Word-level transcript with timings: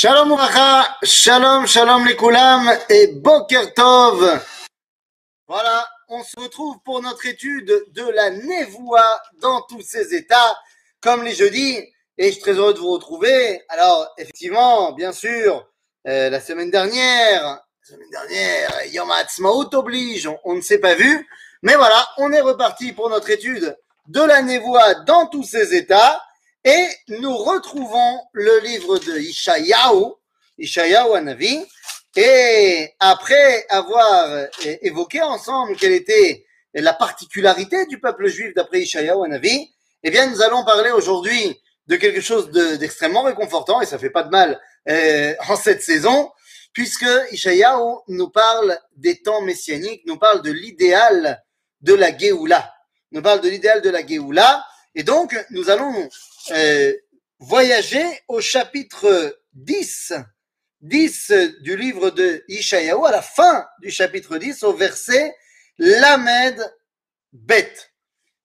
Shalom 0.00 0.30
Uracha, 0.30 0.96
Shalom, 1.02 1.66
Shalom 1.66 2.06
les 2.06 2.14
Koulam 2.14 2.70
et 2.88 3.08
Boker 3.08 3.74
Tov. 3.74 4.40
Voilà, 5.48 5.88
on 6.08 6.22
se 6.22 6.38
retrouve 6.38 6.76
pour 6.84 7.02
notre 7.02 7.26
étude 7.26 7.66
de 7.66 8.08
la 8.14 8.30
Névoie 8.30 9.20
dans 9.40 9.60
tous 9.62 9.80
ses 9.80 10.14
états, 10.14 10.56
comme 11.00 11.24
les 11.24 11.34
jeudis, 11.34 11.78
et 12.16 12.28
je 12.28 12.30
suis 12.30 12.40
très 12.40 12.52
heureux 12.52 12.74
de 12.74 12.78
vous 12.78 12.92
retrouver. 12.92 13.64
Alors, 13.68 14.14
effectivement, 14.18 14.92
bien 14.92 15.10
sûr, 15.10 15.68
euh, 16.06 16.30
la 16.30 16.40
semaine 16.40 16.70
dernière, 16.70 17.42
la 17.42 17.60
semaine 17.82 18.10
dernière, 18.10 18.70
Yom 18.92 19.10
Ha'atzmaut 19.10 19.74
oblige, 19.74 20.30
on, 20.44 20.54
ne 20.54 20.60
s'est 20.60 20.78
pas 20.78 20.94
vu, 20.94 21.28
mais 21.62 21.74
voilà, 21.74 22.06
on 22.18 22.32
est 22.32 22.40
reparti 22.40 22.92
pour 22.92 23.10
notre 23.10 23.30
étude 23.30 23.76
de 24.06 24.20
la 24.20 24.42
Névoie 24.42 24.94
dans 25.06 25.26
tous 25.26 25.42
ses 25.42 25.74
états. 25.74 26.22
Et 26.68 26.86
nous 27.08 27.34
retrouvons 27.34 28.20
le 28.34 28.60
livre 28.60 28.98
de 28.98 29.16
Ishayahu, 29.18 30.12
Ishayahu 30.58 31.14
Anavi, 31.16 31.64
et 32.14 32.90
après 33.00 33.64
avoir 33.70 34.48
évoqué 34.82 35.22
ensemble 35.22 35.76
quelle 35.76 35.92
était 35.94 36.44
la 36.74 36.92
particularité 36.92 37.86
du 37.86 37.98
peuple 37.98 38.26
juif 38.28 38.52
d'après 38.54 38.80
Ishayahu 38.82 39.24
Anavi, 39.24 39.72
eh 40.02 40.10
bien 40.10 40.26
nous 40.26 40.42
allons 40.42 40.62
parler 40.62 40.90
aujourd'hui 40.90 41.58
de 41.86 41.96
quelque 41.96 42.20
chose 42.20 42.50
de- 42.50 42.76
d'extrêmement 42.76 43.22
réconfortant, 43.22 43.80
et 43.80 43.86
ça 43.86 43.98
fait 43.98 44.10
pas 44.10 44.24
de 44.24 44.30
mal 44.30 44.60
euh, 44.90 45.34
en 45.48 45.56
cette 45.56 45.80
saison, 45.82 46.30
puisque 46.74 47.08
Ishayahu 47.32 48.00
nous 48.08 48.28
parle 48.28 48.78
des 48.94 49.22
temps 49.22 49.40
messianiques, 49.40 50.02
nous 50.04 50.18
parle 50.18 50.42
de 50.42 50.52
l'idéal 50.52 51.42
de 51.80 51.94
la 51.94 52.14
Géoula, 52.14 52.70
nous 53.12 53.22
parle 53.22 53.40
de 53.40 53.48
l'idéal 53.48 53.80
de 53.80 53.88
la 53.88 54.06
Géoula, 54.06 54.66
et 54.94 55.02
donc 55.02 55.34
nous 55.48 55.70
allons 55.70 56.10
euh, 56.50 56.92
voyager 57.38 58.04
au 58.28 58.40
chapitre 58.40 59.38
10, 59.52 60.12
10 60.80 61.32
du 61.60 61.76
livre 61.76 62.10
de 62.10 62.44
Ishayahu, 62.48 63.06
à 63.06 63.10
la 63.10 63.22
fin 63.22 63.66
du 63.80 63.90
chapitre 63.90 64.38
10, 64.38 64.62
au 64.62 64.72
verset 64.72 65.34
Lamed 65.78 66.58
Bet. 67.32 67.72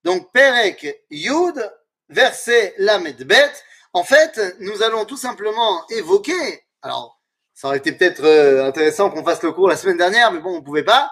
Donc, 0.04 0.32
Perek 0.34 1.04
Yud, 1.10 1.72
verset 2.10 2.74
Lamed 2.78 3.24
Bet. 3.24 3.52
En 3.94 4.04
fait, 4.04 4.40
nous 4.60 4.82
allons 4.84 5.06
tout 5.06 5.18
simplement 5.18 5.88
évoquer, 5.90 6.64
alors, 6.82 7.22
ça 7.54 7.68
aurait 7.68 7.78
été 7.78 7.92
peut-être 7.92 8.24
euh, 8.24 8.66
intéressant 8.66 9.10
qu'on 9.10 9.24
fasse 9.24 9.44
le 9.44 9.52
cours 9.52 9.70
la 9.70 9.78
semaine 9.78 9.98
dernière, 9.98 10.32
mais 10.32 10.40
bon, 10.40 10.58
on 10.58 10.62
pouvait 10.64 10.84
pas. 10.84 11.12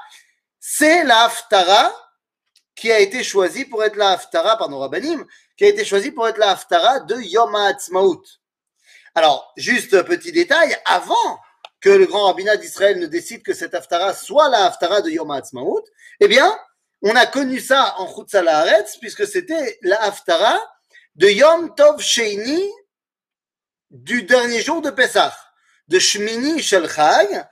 C'est 0.60 1.04
la 1.04 1.26
Haftara 1.26 1.94
qui 2.76 2.92
a 2.92 3.00
été 3.00 3.24
choisie 3.24 3.66
pour 3.66 3.84
être 3.84 3.96
la 3.96 4.12
Haftara, 4.12 4.58
pardon, 4.58 4.80
Rabbanim, 4.80 5.26
qui 5.62 5.66
a 5.66 5.70
été 5.70 5.86
choisi 5.86 6.10
pour 6.10 6.28
être 6.28 6.40
la 6.40 6.54
Haftara 6.54 7.02
de 7.02 7.18
Yom 7.18 7.54
HaAtzmaut. 7.54 8.24
Alors, 9.14 9.54
juste 9.58 10.02
petit 10.02 10.32
détail, 10.32 10.76
avant 10.86 11.40
que 11.80 11.90
le 11.90 12.08
grand 12.08 12.26
rabbinat 12.26 12.58
d'Israël 12.58 12.98
ne 12.98 13.06
décide 13.06 13.44
que 13.44 13.54
cette 13.54 13.76
Haftara 13.76 14.16
soit 14.16 14.50
la 14.50 14.66
Haftara 14.66 15.02
de 15.02 15.12
Yom 15.12 15.30
HaAtzmaut, 15.30 15.84
eh 16.20 16.28
bien, 16.28 16.52
on 17.04 17.16
a 17.16 17.28
connu 17.28 17.60
ça 17.60 17.94
en 18.00 18.08
Chutz 18.08 18.34
Haaretz, 18.34 18.98
puisque 19.00 19.28
c'était 19.28 19.78
la 19.84 20.02
Haftara 20.02 20.60
de 21.14 21.28
Yom 21.28 21.76
Tov 21.76 22.02
Sheini 22.02 22.68
du 23.92 24.24
dernier 24.24 24.64
jour 24.64 24.82
de 24.82 24.90
Pessah, 24.90 25.38
de 25.90 26.00
Shmini 26.00 26.64
Shel 26.64 26.90
Chag, 26.90 27.48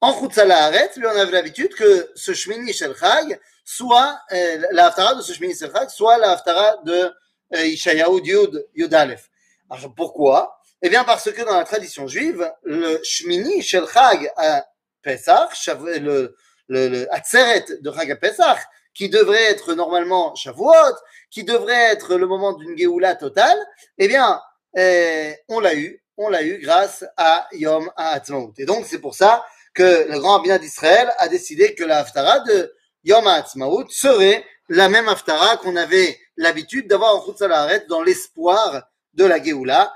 en 0.00 0.18
Chutz 0.18 0.38
Haaretz, 0.38 0.96
mais 0.96 1.08
on 1.08 1.10
avait 1.10 1.32
l'habitude 1.32 1.74
que 1.74 2.10
ce 2.14 2.32
Shmini 2.32 2.72
Shel 2.72 2.96
Chag 2.96 3.38
soit, 3.66 4.18
euh, 4.32 4.66
la 4.70 4.86
Haftara 4.86 5.14
de 5.14 5.20
ce 5.20 5.34
Shmini 5.34 5.54
Shel 5.54 5.70
Chag 5.70 5.90
soit 5.90 6.16
la 6.16 6.30
Haftara 6.30 6.78
de 6.84 7.12
Ishayahu 7.52 8.20
Yud, 8.24 8.66
Yud 8.74 8.94
Aleph. 8.94 9.28
Alors 9.68 9.94
pourquoi? 9.94 10.60
Eh 10.82 10.88
bien 10.88 11.04
parce 11.04 11.30
que 11.30 11.42
dans 11.42 11.56
la 11.56 11.64
tradition 11.64 12.06
juive, 12.06 12.50
le 12.62 13.00
Shmini 13.02 13.62
Shel 13.62 13.84
Chag 13.92 14.30
à 14.36 14.66
Pesach, 15.02 15.68
le, 15.84 16.34
le, 16.68 16.88
le 16.88 17.14
Atzeret 17.14 17.64
de 17.80 17.92
Chag 17.92 18.10
à 18.10 18.16
Pesach, 18.16 18.58
qui 18.94 19.08
devrait 19.08 19.44
être 19.44 19.74
normalement 19.74 20.34
Shavuot, 20.34 20.96
qui 21.30 21.44
devrait 21.44 21.92
être 21.92 22.16
le 22.16 22.26
moment 22.26 22.54
d'une 22.54 22.76
Géoula 22.76 23.14
totale, 23.14 23.58
eh 23.98 24.08
bien, 24.08 24.40
euh, 24.76 25.32
on 25.48 25.60
l'a 25.60 25.74
eu, 25.74 26.02
on 26.16 26.28
l'a 26.28 26.42
eu 26.42 26.58
grâce 26.58 27.04
à 27.16 27.48
Yom 27.52 27.90
HaAtzmaut. 27.96 28.52
Et 28.58 28.64
donc 28.64 28.86
c'est 28.86 28.98
pour 28.98 29.14
ça 29.14 29.44
que 29.74 30.08
le 30.10 30.18
grand 30.18 30.36
rabbinat 30.36 30.58
d'Israël 30.58 31.12
a 31.18 31.28
décidé 31.28 31.74
que 31.74 31.84
la 31.84 31.98
Haftara 31.98 32.40
de 32.40 32.74
Yom 33.04 33.26
HaAtzmaut 33.26 33.88
serait 33.88 34.44
la 34.68 34.88
même 34.88 35.08
Haftara 35.08 35.56
qu'on 35.56 35.76
avait 35.76 36.18
l'habitude 36.40 36.88
d'avoir 36.88 37.16
en 37.16 37.24
Chutz 37.24 37.42
Haaretz 37.42 37.86
dans 37.86 38.02
l'espoir 38.02 38.82
de 39.12 39.24
la 39.24 39.42
Géoula. 39.42 39.94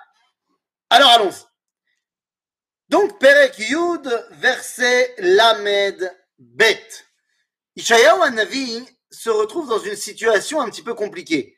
Alors 0.91 1.09
allons-y. 1.11 1.43
Donc, 2.91 3.19
Perek 3.19 3.59
Yud, 3.59 4.27
verset 4.33 5.15
Lamed 5.19 6.15
Bet. 6.39 6.87
Ishayahu 7.77 8.21
Hanavi 8.23 8.87
se 9.11 9.31
retrouve 9.31 9.69
dans 9.69 9.79
une 9.79 9.97
situation 9.97 10.61
un 10.61 10.69
petit 10.69 10.83
peu 10.83 10.95
compliquée. 10.95 11.57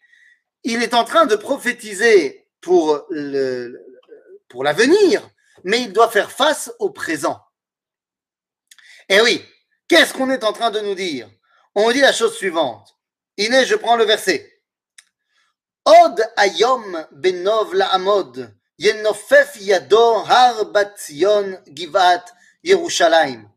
Il 0.62 0.82
est 0.82 0.94
en 0.94 1.04
train 1.04 1.26
de 1.26 1.36
prophétiser 1.36 2.48
pour 2.60 3.06
pour 4.48 4.62
l'avenir, 4.62 5.28
mais 5.64 5.82
il 5.82 5.92
doit 5.92 6.10
faire 6.10 6.30
face 6.30 6.72
au 6.78 6.90
présent. 6.90 7.40
Eh 9.08 9.20
oui, 9.20 9.44
qu'est-ce 9.88 10.14
qu'on 10.14 10.30
est 10.30 10.44
en 10.44 10.52
train 10.52 10.70
de 10.70 10.80
nous 10.80 10.94
dire? 10.94 11.28
On 11.74 11.90
dit 11.90 12.00
la 12.00 12.12
chose 12.12 12.36
suivante. 12.36 12.96
Inès, 13.36 13.66
je 13.66 13.74
prends 13.74 13.96
le 13.96 14.04
verset. 14.04 14.55
Ayom 15.86 17.06
benov 17.12 17.72
la'amod, 17.74 18.50
yenofef 18.78 19.56
yado 19.60 20.24
har 20.24 20.64
bat 20.72 20.98
Zion 20.98 21.58
givat 21.68 22.24
Yerushalayim. 22.64 23.48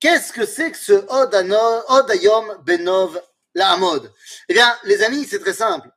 Qu'est-ce 0.00 0.32
que 0.32 0.44
c'est 0.46 0.70
que 0.72 0.76
ce 0.78 0.92
Od, 1.08 1.34
ano- 1.34 1.82
Od 1.88 2.10
ayom 2.10 2.62
benov 2.64 3.20
la'amod? 3.54 4.12
Eh 4.48 4.54
bien, 4.54 4.74
les 4.84 5.02
amis, 5.02 5.26
c'est 5.26 5.40
très 5.40 5.54
simple. 5.54 5.90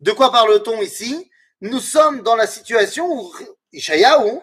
De 0.00 0.12
quoi 0.12 0.30
parle-t-on 0.32 0.80
ici? 0.80 1.30
Nous 1.60 1.80
sommes 1.80 2.22
dans 2.22 2.36
la 2.36 2.46
situation 2.46 3.06
où 3.10 3.34
Ishayahu 3.72 4.40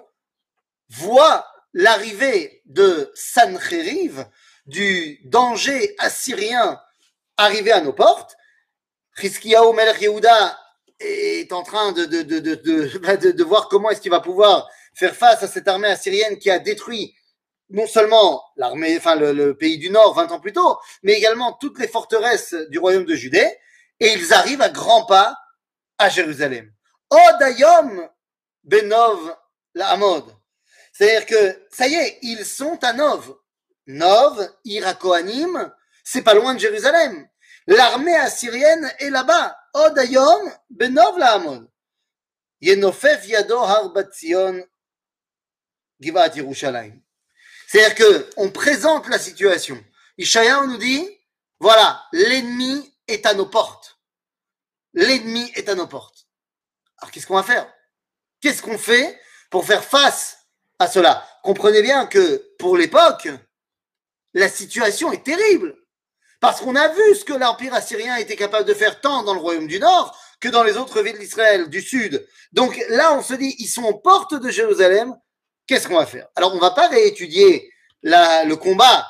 voit 0.89 1.45
l'arrivée 1.73 2.61
de 2.65 3.11
Sancheriv, 3.15 4.25
du 4.67 5.19
danger 5.25 5.95
assyrien 5.99 6.79
arrivé 7.37 7.71
à 7.71 7.81
nos 7.81 7.93
portes. 7.93 8.35
Chizkiyahu 9.19 9.73
Melech 9.73 10.01
Yehuda 10.01 10.59
est 10.99 11.51
en 11.51 11.63
train 11.63 11.91
de, 11.91 12.05
de, 12.05 12.21
de, 12.21 12.39
de, 12.39 12.55
de, 12.55 12.97
bah, 12.99 13.17
de- 13.17 13.31
de 13.31 13.43
voir 13.43 13.67
comment 13.69 13.89
est-ce 13.89 14.01
qu'il 14.01 14.11
va 14.11 14.19
pouvoir 14.21 14.67
faire 14.93 15.15
face 15.15 15.43
à 15.43 15.47
cette 15.47 15.67
armée 15.67 15.87
assyrienne 15.89 16.37
qui 16.37 16.49
a 16.49 16.59
détruit 16.59 17.15
non 17.69 17.87
seulement 17.87 18.43
l'armée, 18.57 18.95
enfin 18.97 19.15
le, 19.15 19.31
le 19.33 19.57
pays 19.57 19.77
du 19.77 19.89
Nord 19.89 20.13
20 20.13 20.31
ans 20.31 20.39
plus 20.39 20.53
tôt, 20.53 20.77
mais 21.03 21.13
également 21.13 21.53
toutes 21.53 21.79
les 21.79 21.87
forteresses 21.87 22.53
du 22.69 22.77
royaume 22.77 23.05
de 23.05 23.15
Judée, 23.15 23.49
et 23.99 24.13
ils 24.13 24.33
arrivent 24.33 24.61
à 24.61 24.69
grands 24.69 25.05
pas 25.05 25.35
à 25.97 26.09
Jérusalem. 26.09 26.71
Odayom 27.09 28.07
Benov 28.63 29.35
la 29.73 29.89
Hamod. 29.89 30.25
C'est-à-dire 30.93 31.25
que, 31.25 31.65
ça 31.71 31.87
y 31.87 31.95
est, 31.95 32.19
ils 32.21 32.45
sont 32.45 32.81
à 32.83 32.93
Nov. 32.93 33.35
Nov, 33.87 34.49
Irakoanim, 34.63 35.71
c'est 36.03 36.21
pas 36.21 36.33
loin 36.33 36.53
de 36.53 36.59
Jérusalem. 36.59 37.27
L'armée 37.67 38.15
assyrienne 38.15 38.91
est 38.99 39.09
là-bas. 39.09 39.57
Benov 40.69 41.19
Yado. 43.27 43.93
C'est-à-dire 47.67 47.95
que 47.95 48.29
on 48.37 48.51
présente 48.51 49.07
la 49.07 49.19
situation. 49.19 49.83
Ishaïa 50.17 50.65
nous 50.65 50.77
dit, 50.77 51.09
voilà, 51.59 52.05
l'ennemi 52.11 52.95
est 53.07 53.25
à 53.25 53.33
nos 53.33 53.47
portes. 53.47 53.99
L'ennemi 54.93 55.51
est 55.55 55.67
à 55.67 55.75
nos 55.75 55.87
portes. 55.87 56.27
Alors 56.97 57.11
qu'est-ce 57.11 57.27
qu'on 57.27 57.35
va 57.35 57.43
faire? 57.43 57.71
Qu'est-ce 58.41 58.61
qu'on 58.61 58.77
fait 58.77 59.19
pour 59.49 59.65
faire 59.65 59.83
face 59.83 60.37
à 60.79 60.87
cela? 60.87 61.27
Comprenez 61.43 61.81
bien 61.81 62.05
que 62.05 62.55
pour 62.57 62.77
l'époque, 62.77 63.27
la 64.33 64.49
situation 64.49 65.11
est 65.11 65.23
terrible. 65.23 65.75
Parce 66.45 66.61
qu'on 66.61 66.75
a 66.75 66.89
vu 66.89 67.15
ce 67.15 67.25
que 67.25 67.33
l'Empire 67.33 67.73
assyrien 67.73 68.17
était 68.17 68.35
capable 68.35 68.65
de 68.65 68.75
faire 68.75 69.01
tant 69.01 69.23
dans 69.23 69.33
le 69.33 69.39
royaume 69.39 69.65
du 69.65 69.79
Nord 69.79 70.15
que 70.39 70.47
dans 70.47 70.61
les 70.61 70.77
autres 70.77 71.01
villes 71.01 71.17
d'Israël 71.17 71.71
du 71.71 71.81
Sud. 71.81 72.23
Donc 72.51 72.79
là, 72.89 73.15
on 73.17 73.23
se 73.23 73.33
dit, 73.33 73.55
ils 73.57 73.67
sont 73.67 73.81
aux 73.81 73.97
portes 73.97 74.35
de 74.35 74.51
Jérusalem. 74.51 75.15
Qu'est-ce 75.65 75.87
qu'on 75.87 75.97
va 75.97 76.05
faire? 76.05 76.27
Alors, 76.35 76.51
on 76.51 76.57
ne 76.57 76.61
va 76.61 76.69
pas 76.69 76.87
réétudier 76.87 77.67
le 78.03 78.53
combat 78.53 79.07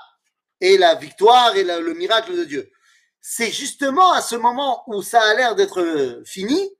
et 0.61 0.77
la 0.77 0.95
victoire 0.95 1.57
et 1.57 1.65
le 1.65 1.93
miracle 1.93 2.37
de 2.37 2.45
Dieu. 2.45 2.71
C'est 3.19 3.51
justement 3.51 4.13
à 4.13 4.21
ce 4.21 4.37
moment 4.37 4.83
où 4.87 5.01
ça 5.01 5.21
a 5.21 5.33
l'air 5.33 5.55
d'être 5.55 6.23
fini, 6.25 6.71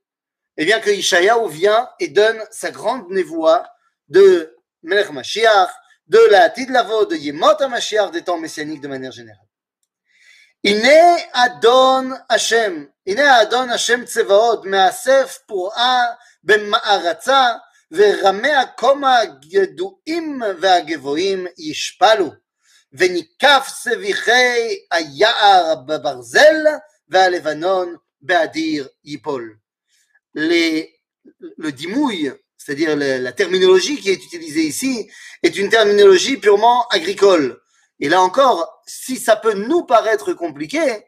eh 0.56 0.64
bien 0.64 0.80
que 0.80 0.90
Ishayahu 0.90 1.50
vient 1.50 1.90
et 2.00 2.08
donne 2.08 2.42
sa 2.50 2.72
grande 2.72 3.10
névoie 3.10 3.68
de 4.08 4.56
Melech 4.84 5.12
Mashiach, 5.12 5.70
de 6.08 6.20
la 6.32 6.50
Tidlavo, 6.50 7.08
de 7.08 7.18
Yemot 7.18 7.62
HaMashiach 7.62 8.12
des 8.12 8.22
temps 8.22 8.38
messianiques 8.38 8.80
de 8.80 8.88
manière 8.88 9.12
générale. 9.12 9.45
הנה 10.65 11.17
אדון 11.33 12.13
השם, 12.31 12.85
הנה 13.07 13.43
אדון 13.43 13.71
השם 13.71 14.05
צבאות, 14.05 14.65
מאסף 14.65 15.39
פורעה 15.47 16.05
במערצה, 16.45 17.47
ורמי 17.93 18.53
הקומה 18.53 19.19
הגדועים 19.19 20.43
והגבוהים 20.61 21.47
ישפלו, 21.59 22.31
וניקף 22.93 23.67
סביחי 23.69 24.77
היער 24.91 25.75
בברזל, 25.75 26.65
והלבנון 27.09 27.97
באדיר 28.21 28.89
ייפול. 29.05 29.57
Le 30.37 31.73
dimouille, 31.73 32.33
c'est-à-dire 32.57 32.95
la 32.97 33.33
terminologie 33.33 33.99
qui 34.01 34.11
est 34.11 34.25
utilisée 34.29 34.63
ici, 34.63 35.11
est 35.43 35.57
une 35.57 35.69
terminologie 35.69 36.37
purement 36.37 36.87
agricole. 36.89 37.61
Et 38.00 38.10
là 38.10 38.22
encore, 38.22 38.82
si 38.86 39.18
ça 39.18 39.36
peut 39.36 39.54
nous 39.54 39.84
paraître 39.84 40.34
compliqué, 40.34 41.06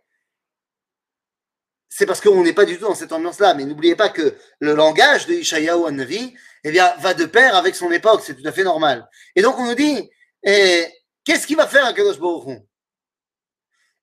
c'est 1.89 2.05
parce 2.05 2.21
qu'on 2.21 2.43
n'est 2.43 2.53
pas 2.53 2.65
du 2.65 2.77
tout 2.77 2.85
dans 2.85 2.95
cette 2.95 3.11
ambiance-là. 3.11 3.53
Mais 3.53 3.65
n'oubliez 3.65 3.95
pas 3.95 4.09
que 4.09 4.37
le 4.59 4.73
langage 4.73 5.25
de 5.25 5.33
Ishayahu 5.33 5.91
Navi, 5.91 6.35
eh 6.63 6.71
bien, 6.71 6.95
va 6.97 7.13
de 7.13 7.25
pair 7.25 7.55
avec 7.55 7.75
son 7.75 7.91
époque. 7.91 8.21
C'est 8.23 8.35
tout 8.35 8.47
à 8.47 8.51
fait 8.51 8.63
normal. 8.63 9.09
Et 9.35 9.41
donc, 9.41 9.57
on 9.57 9.65
nous 9.65 9.75
dit, 9.75 10.09
eh, 10.43 10.85
qu'est-ce 11.23 11.47
qu'il 11.47 11.57
va 11.57 11.67
faire 11.67 11.85
à 11.85 11.93
Kadosh 11.93 12.19
Baruch 12.19 12.59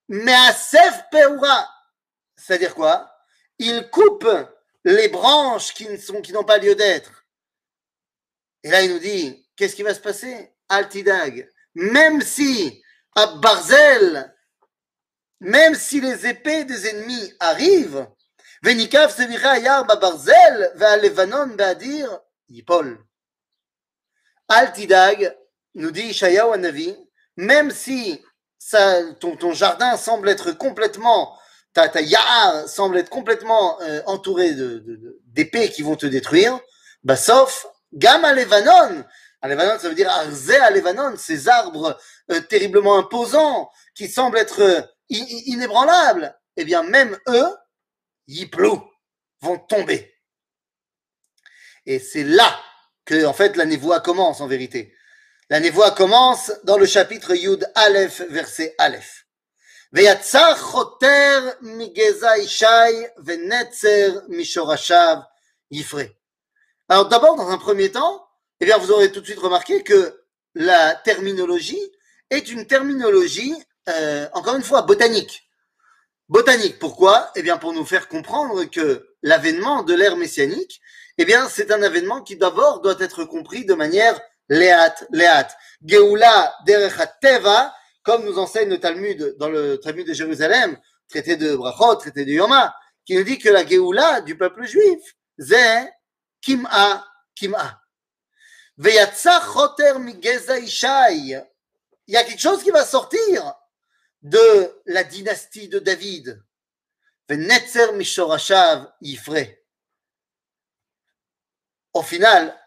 Mais 0.08 0.34
à 0.34 0.52
Sef 0.52 1.04
Peura, 1.10 1.68
c'est-à-dire 2.36 2.74
quoi? 2.74 3.10
Il 3.58 3.88
coupe 3.90 4.28
les 4.84 5.08
branches 5.08 5.72
qui 5.72 5.86
qui 6.22 6.32
n'ont 6.32 6.44
pas 6.44 6.58
lieu 6.58 6.74
d'être. 6.74 7.24
Et 8.62 8.70
là, 8.70 8.82
il 8.82 8.92
nous 8.92 8.98
dit, 8.98 9.46
qu'est-ce 9.56 9.76
qui 9.76 9.82
va 9.82 9.94
se 9.94 10.00
passer? 10.00 10.52
Altidag. 10.68 11.48
Même 11.74 12.20
si 12.20 12.82
à 13.14 13.26
Barzel, 13.26 14.34
même 15.40 15.74
si 15.74 16.00
les 16.00 16.26
épées 16.26 16.64
des 16.64 16.88
ennemis 16.88 17.32
arrivent, 17.40 18.06
Venikav 18.62 19.14
Sevira 19.14 19.58
Yar 19.58 19.84
Barzel, 19.84 20.72
va 20.76 20.96
Levanon 20.96 21.48
Badir, 21.48 22.20
Yipol. 22.48 22.98
Altidag, 24.48 25.36
nous 25.74 25.90
dit 25.90 26.02
Ishayahu 26.08 26.58
Navi, 26.58 26.96
même 27.36 27.70
si 27.70 28.22
ça, 28.58 29.02
ton, 29.20 29.52
jardin 29.52 29.96
semble 29.96 30.28
être 30.28 30.52
complètement, 30.52 31.36
ta, 31.72 31.88
ta 31.88 32.00
semble 32.66 32.98
être 32.98 33.10
complètement 33.10 33.80
euh, 33.82 34.00
entouré 34.06 34.54
d'épées 35.26 35.70
qui 35.70 35.82
vont 35.82 35.96
te 35.96 36.06
détruire, 36.06 36.58
bah 37.02 37.16
sauf 37.16 37.66
Gam 37.92 38.22
Levanon. 38.22 39.04
À 39.43 39.47
Levanon, 39.47 39.79
ça 39.79 39.87
veut 39.89 39.95
dire 39.95 40.09
Arze 40.09 40.51
à 40.51 40.69
Levanon, 40.69 41.15
ces 41.17 41.47
arbres 41.47 41.97
euh, 42.31 42.41
terriblement 42.41 42.97
imposants 42.97 43.69
qui 43.95 44.07
semblent 44.09 44.37
être 44.37 44.61
euh, 44.61 44.81
inébranlables. 45.09 46.37
Eh 46.57 46.65
bien, 46.65 46.83
même 46.83 47.17
eux, 47.27 47.55
Yiplou, 48.27 48.83
vont 49.41 49.57
tomber. 49.57 50.13
Et 51.85 51.99
c'est 51.99 52.23
là 52.23 52.59
que, 53.05 53.25
en 53.25 53.33
fait, 53.33 53.55
la 53.55 53.65
névoie 53.65 54.01
commence 54.01 54.41
en 54.41 54.47
vérité. 54.47 54.93
La 55.49 55.59
névoie 55.59 55.91
commence 55.91 56.51
dans 56.65 56.77
le 56.77 56.85
chapitre 56.85 57.33
Yud 57.33 57.71
Aleph, 57.75 58.21
verset 58.29 58.75
Aleph. 58.77 59.25
ויצא 59.93 60.55
חותר 60.55 61.49
מגזע 61.61 62.37
ישי 62.37 62.65
ונצר 63.25 64.19
משורשיו 64.27 65.17
יפרה. 65.71 66.03
Alors 66.91 67.07
d'abord, 67.07 67.35
dans 67.35 67.49
un 67.49 67.57
premier 67.57 67.91
temps, 67.91 68.22
eh 68.64 68.66
bien, 68.66 68.78
vous 68.78 68.92
aurez 68.92 69.12
tout 69.12 69.20
de 69.20 69.26
suite 69.26 69.40
remarqué 69.40 69.82
que 69.82 70.22
la 70.54 70.94
terminologie 70.94 71.92
est 72.30 72.50
une 72.50 72.66
terminologie, 72.66 73.54
euh, 73.90 74.26
encore 74.32 74.56
une 74.56 74.62
fois, 74.62 74.80
botanique. 74.80 75.50
Botanique, 76.30 76.78
pourquoi? 76.78 77.30
Eh 77.36 77.42
bien, 77.42 77.58
pour 77.58 77.74
nous 77.74 77.84
faire 77.84 78.08
comprendre 78.08 78.64
que 78.64 79.06
l'avènement 79.22 79.82
de 79.82 79.92
l'ère 79.92 80.16
messianique, 80.16 80.80
eh 81.18 81.26
bien, 81.26 81.46
c'est 81.50 81.72
un 81.72 81.82
avènement 81.82 82.22
qui 82.22 82.36
d'abord 82.36 82.80
doit 82.80 82.96
être 83.00 83.24
compris 83.24 83.66
de 83.66 83.74
manière 83.74 84.18
Léat, 84.48 84.94
Léat. 85.10 85.48
Geoula 85.84 86.54
Teva, 87.20 87.74
comme 88.02 88.24
nous 88.24 88.38
enseigne 88.38 88.70
le 88.70 88.80
Talmud 88.80 89.36
dans 89.38 89.50
le 89.50 89.76
Talmud 89.76 90.06
de 90.06 90.14
Jérusalem, 90.14 90.78
traité 91.10 91.36
de 91.36 91.54
Brachot, 91.54 91.96
traité 91.96 92.24
de 92.24 92.30
Yoma, 92.30 92.74
qui 93.04 93.14
nous 93.14 93.24
dit 93.24 93.38
que 93.38 93.50
la 93.50 93.66
Geoula 93.66 94.22
du 94.22 94.38
peuple 94.38 94.64
juif, 94.64 95.02
c'est 95.38 95.92
Kim'a, 96.40 97.04
Kim'a. 97.34 97.83
Il 98.76 98.92
y 102.08 102.16
a 102.16 102.24
quelque 102.24 102.40
chose 102.40 102.62
qui 102.62 102.70
va 102.70 102.84
sortir 102.84 103.54
de 104.22 104.82
la 104.86 105.04
dynastie 105.04 105.68
de 105.68 105.78
David. 105.78 106.42
Au 111.92 112.02
final, 112.02 112.60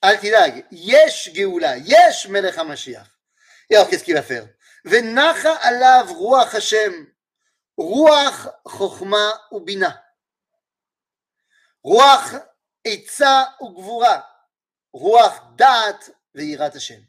Altidag, 0.00 0.66
Yesh 0.70 1.32
Geoula, 1.34 1.76
Yesh 1.78 2.28
Melech 2.28 2.56
HaMashiach. 2.56 3.06
Et 3.68 3.76
alors, 3.76 3.88
qu'est-ce 3.88 4.04
qu'il 4.04 4.14
va 4.14 4.22
faire? 4.22 4.48
Venacha 4.84 5.54
alav 5.56 6.12
Ruach 6.12 6.54
Hashem, 6.54 7.12
Ruach 7.76 8.48
Chochma 8.64 9.42
Ubina, 9.50 10.02
Ruach 11.84 12.34
Etza 12.84 13.56
Ugvura, 13.60 14.24
Ruach 14.96 15.54
Dat 15.56 15.98
Veirat 16.34 16.74
Hashem. 16.74 17.06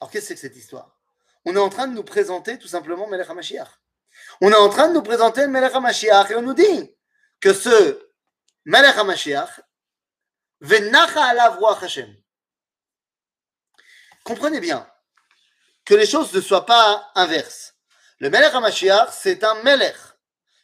Alors, 0.00 0.10
qu'est-ce 0.10 0.24
que 0.24 0.28
c'est 0.28 0.34
que 0.34 0.40
cette 0.40 0.56
histoire? 0.56 0.98
On 1.44 1.54
est 1.54 1.60
en 1.60 1.68
train 1.68 1.86
de 1.86 1.94
nous 1.94 2.02
présenter 2.02 2.58
tout 2.58 2.66
simplement 2.66 3.06
Melech 3.06 3.30
HaMashiach. 3.30 3.68
On 4.40 4.50
est 4.50 4.56
en 4.56 4.68
train 4.68 4.88
de 4.88 4.94
nous 4.94 5.02
présenter 5.02 5.46
Melech 5.46 5.74
HaMashiach 5.74 6.30
et 6.30 6.34
on 6.34 6.42
nous 6.42 6.54
dit 6.54 6.96
que 7.40 7.52
ce 7.52 8.08
Melech 8.64 8.96
HaMashiach 8.96 9.60
Comprenez 14.24 14.60
bien 14.60 14.90
que 15.84 15.94
les 15.94 16.06
choses 16.06 16.32
ne 16.32 16.40
soient 16.40 16.66
pas 16.66 17.12
inverses. 17.14 17.76
Le 18.18 18.30
Melech 18.30 18.54
HaMashiach, 18.54 19.10
c'est 19.12 19.44
un 19.44 19.62
Melech. 19.62 19.96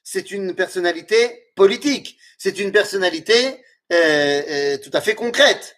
C'est 0.03 0.31
une 0.33 0.57
personnalité 0.57 1.53
politique. 1.55 2.19
C'est 2.39 2.59
une 2.59 2.73
personnalité 2.73 3.63
euh, 3.93 4.43
euh, 4.49 4.79
tout 4.79 4.91
à 4.93 5.01
fait 5.01 5.15
concrète. 5.15 5.77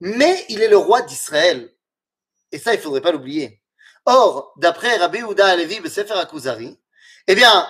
Mais 0.00 0.44
il 0.48 0.62
est 0.62 0.68
le 0.68 0.76
roi 0.76 1.02
d'Israël. 1.02 1.72
Et 2.50 2.58
ça, 2.58 2.74
il 2.74 2.78
ne 2.78 2.82
faudrait 2.82 3.00
pas 3.00 3.12
l'oublier. 3.12 3.62
Or, 4.04 4.52
d'après 4.56 4.96
Rabbi 4.96 5.22
Houda 5.22 5.46
Alevi 5.46 5.88
Sefer 5.88 6.14
Akuzari, 6.14 6.78
eh 7.28 7.34
bien, 7.34 7.68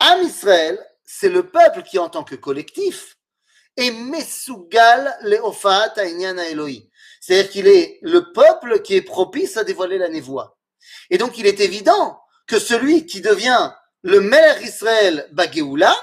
Am 0.00 0.22
Israël, 0.22 0.78
c'est 1.04 1.28
le 1.28 1.48
peuple 1.48 1.82
qui, 1.82 1.98
en 1.98 2.08
tant 2.08 2.24
que 2.24 2.34
collectif, 2.34 3.18
et 3.76 3.90
Mesugal 3.90 5.16
le 5.22 5.36
Ofat 5.38 5.94
Eloi. 5.96 6.70
C'est-à-dire 7.20 7.50
qu'il 7.50 7.66
est 7.66 7.98
le 8.02 8.32
peuple 8.32 8.82
qui 8.82 8.94
est 8.94 9.02
propice 9.02 9.56
à 9.56 9.64
dévoiler 9.64 9.98
la 9.98 10.08
névoie. 10.08 10.58
Et 11.10 11.18
donc 11.18 11.38
il 11.38 11.46
est 11.46 11.60
évident 11.60 12.20
que 12.46 12.58
celui 12.58 13.06
qui 13.06 13.20
devient 13.20 13.72
le 14.02 14.20
maire 14.20 14.60
Israël 14.62 15.28
Bagéoula, 15.32 15.94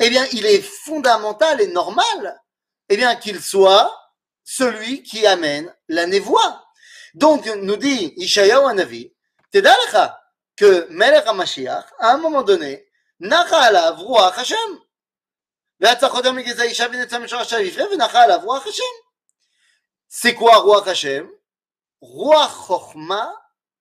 eh 0.00 0.10
bien 0.10 0.26
il 0.32 0.46
est 0.46 0.62
fondamental 0.62 1.60
et 1.60 1.68
normal, 1.68 2.42
eh 2.88 2.96
bien 2.96 3.14
qu'il 3.16 3.40
soit 3.40 3.96
celui 4.42 5.02
qui 5.02 5.26
amène 5.26 5.72
la 5.88 6.06
névoie. 6.06 6.66
Donc 7.14 7.46
nous 7.46 7.76
dit 7.76 8.14
Ishayahu 8.16 8.64
Hanavi, 8.64 9.14
Tedalecha, 9.52 10.20
que 10.56 10.88
Melech 10.90 11.26
HaMashiach, 11.26 11.84
à 11.98 12.12
un 12.12 12.18
moment 12.18 12.42
donné, 12.42 12.86
Nacha 13.20 13.60
alav 13.60 13.98
Ruach 14.00 14.38
Hashem? 14.38 14.78
C'est 20.08 20.34
quoi 20.34 20.58
Roi 20.58 20.88
Hashem? 20.88 21.30
Roi 22.00 22.48
Chochma 22.48 23.34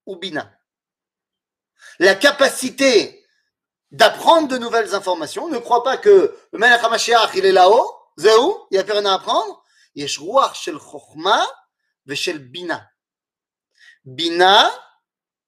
ou 0.05 0.15
Bina? 0.15 0.51
La 1.99 2.15
capacité 2.15 3.18
d'apprendre 3.91 4.47
de 4.47 4.57
nouvelles 4.57 4.93
informations. 4.93 5.49
Ne 5.49 5.57
crois 5.57 5.83
pas 5.83 5.97
que 5.97 6.35
le 6.51 6.59
Melech 6.59 6.81
il 7.35 7.45
est 7.45 7.51
là-haut. 7.51 7.95
Zéou, 8.17 8.57
il 8.69 8.75
n'y 8.75 8.79
a 8.79 8.83
plus 8.83 8.93
rien 8.93 9.05
à 9.05 9.13
apprendre. 9.13 9.63
Yesh 9.95 10.19
Shel 10.53 10.77
Chochma 10.77 11.41
Shel 12.13 12.39
Bina. 12.39 12.89
Bina, 14.05 14.71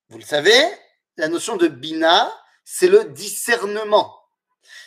vous 0.09 0.17
le 0.17 0.23
savez, 0.23 0.61
la 1.17 1.27
notion 1.27 1.57
de 1.57 1.67
Bina, 1.67 2.31
c'est 2.63 2.87
le 2.87 3.05
discernement. 3.05 4.21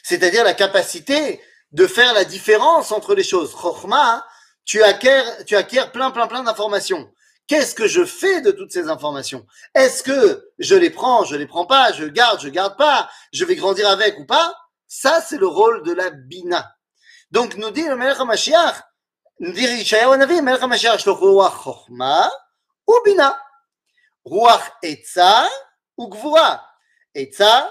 C'est-à-dire 0.02 0.44
la 0.44 0.54
capacité 0.54 1.40
de 1.72 1.86
faire 1.86 2.14
la 2.14 2.24
différence 2.24 2.92
entre 2.92 3.14
les 3.14 3.24
choses. 3.24 3.52
Chokhmah, 3.60 4.26
tu 4.64 4.82
acquiers, 4.82 5.22
tu 5.46 5.56
acquiers 5.56 5.84
plein, 5.92 6.10
plein, 6.10 6.26
plein 6.26 6.42
d'informations. 6.42 7.12
Qu'est-ce 7.46 7.74
que 7.74 7.86
je 7.86 8.04
fais 8.04 8.40
de 8.40 8.50
toutes 8.50 8.72
ces 8.72 8.88
informations? 8.88 9.46
Est-ce 9.74 10.02
que 10.02 10.50
je 10.58 10.74
les 10.74 10.90
prends, 10.90 11.24
je 11.24 11.36
les 11.36 11.46
prends 11.46 11.66
pas, 11.66 11.92
je 11.92 12.04
garde, 12.04 12.40
je 12.40 12.48
garde 12.48 12.76
pas, 12.76 13.10
je 13.32 13.44
vais 13.44 13.54
grandir 13.56 13.88
avec 13.88 14.18
ou 14.18 14.24
pas? 14.24 14.54
Ça, 14.86 15.20
c'est 15.20 15.36
le 15.36 15.46
rôle 15.46 15.82
de 15.82 15.92
la 15.92 16.10
bina. 16.10 16.74
Donc, 17.30 17.56
nous 17.56 17.70
dit 17.70 17.86
le 17.86 17.96
Melech 17.96 18.18
HaMashiach, 18.18 18.76
nous 19.40 19.52
dit 19.52 19.66
Rishayahu 19.66 20.16
Navi, 20.16 20.40
Melech 20.40 20.62
HaMashiach, 20.62 21.04
le 21.04 21.12
Ruach 21.12 21.64
Chokhmah 21.64 22.30
ou 22.86 22.94
bina? 23.04 23.38
Ruach 24.24 24.72
Etza 24.82 25.48
ou 25.98 26.08
Gvura? 26.08 26.64
Etza, 27.14 27.70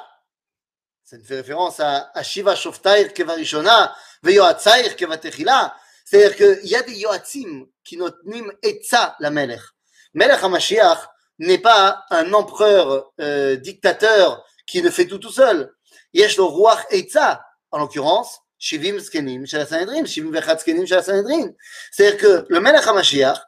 ça 1.03 1.17
fait 1.19 1.35
référence 1.35 1.79
à, 1.79 2.23
Shiva 2.23 2.55
Shoftair 2.55 3.13
Kevarishona, 3.13 3.95
Veyoatzair 4.23 4.95
Kevatechila. 4.95 5.75
C'est-à-dire 6.13 6.35
qu'il 6.35 6.69
y 6.69 6.75
a 6.75 6.83
des 6.83 6.93
yoatzim 6.93 7.65
qui 7.83 7.97
notnim 7.97 8.51
etza 8.61 9.15
la 9.19 9.31
melech. 9.31 9.61
Melech 10.13 10.43
HaMashiach 10.43 11.09
n'est 11.39 11.57
pas 11.57 12.05
un 12.11 12.31
empereur 12.33 13.11
euh, 13.19 13.55
dictateur 13.55 14.45
qui 14.67 14.83
ne 14.83 14.91
fait 14.91 15.07
tout 15.07 15.17
tout 15.17 15.31
seul. 15.31 15.73
Yesh 16.13 16.37
le 16.37 16.43
roi 16.43 16.77
etza, 16.91 17.43
en 17.71 17.79
l'occurrence, 17.79 18.41
shivim 18.59 18.99
skenim 18.99 19.47
Sanhedrin, 19.47 20.05
shivim 20.05 20.29
vechat 20.31 20.59
skenim 20.59 20.85
Sanhedrin. 20.85 21.49
C'est-à-dire 21.91 22.19
que 22.19 22.45
le 22.47 22.59
Melech 22.59 22.85
HaMashiach 22.85 23.41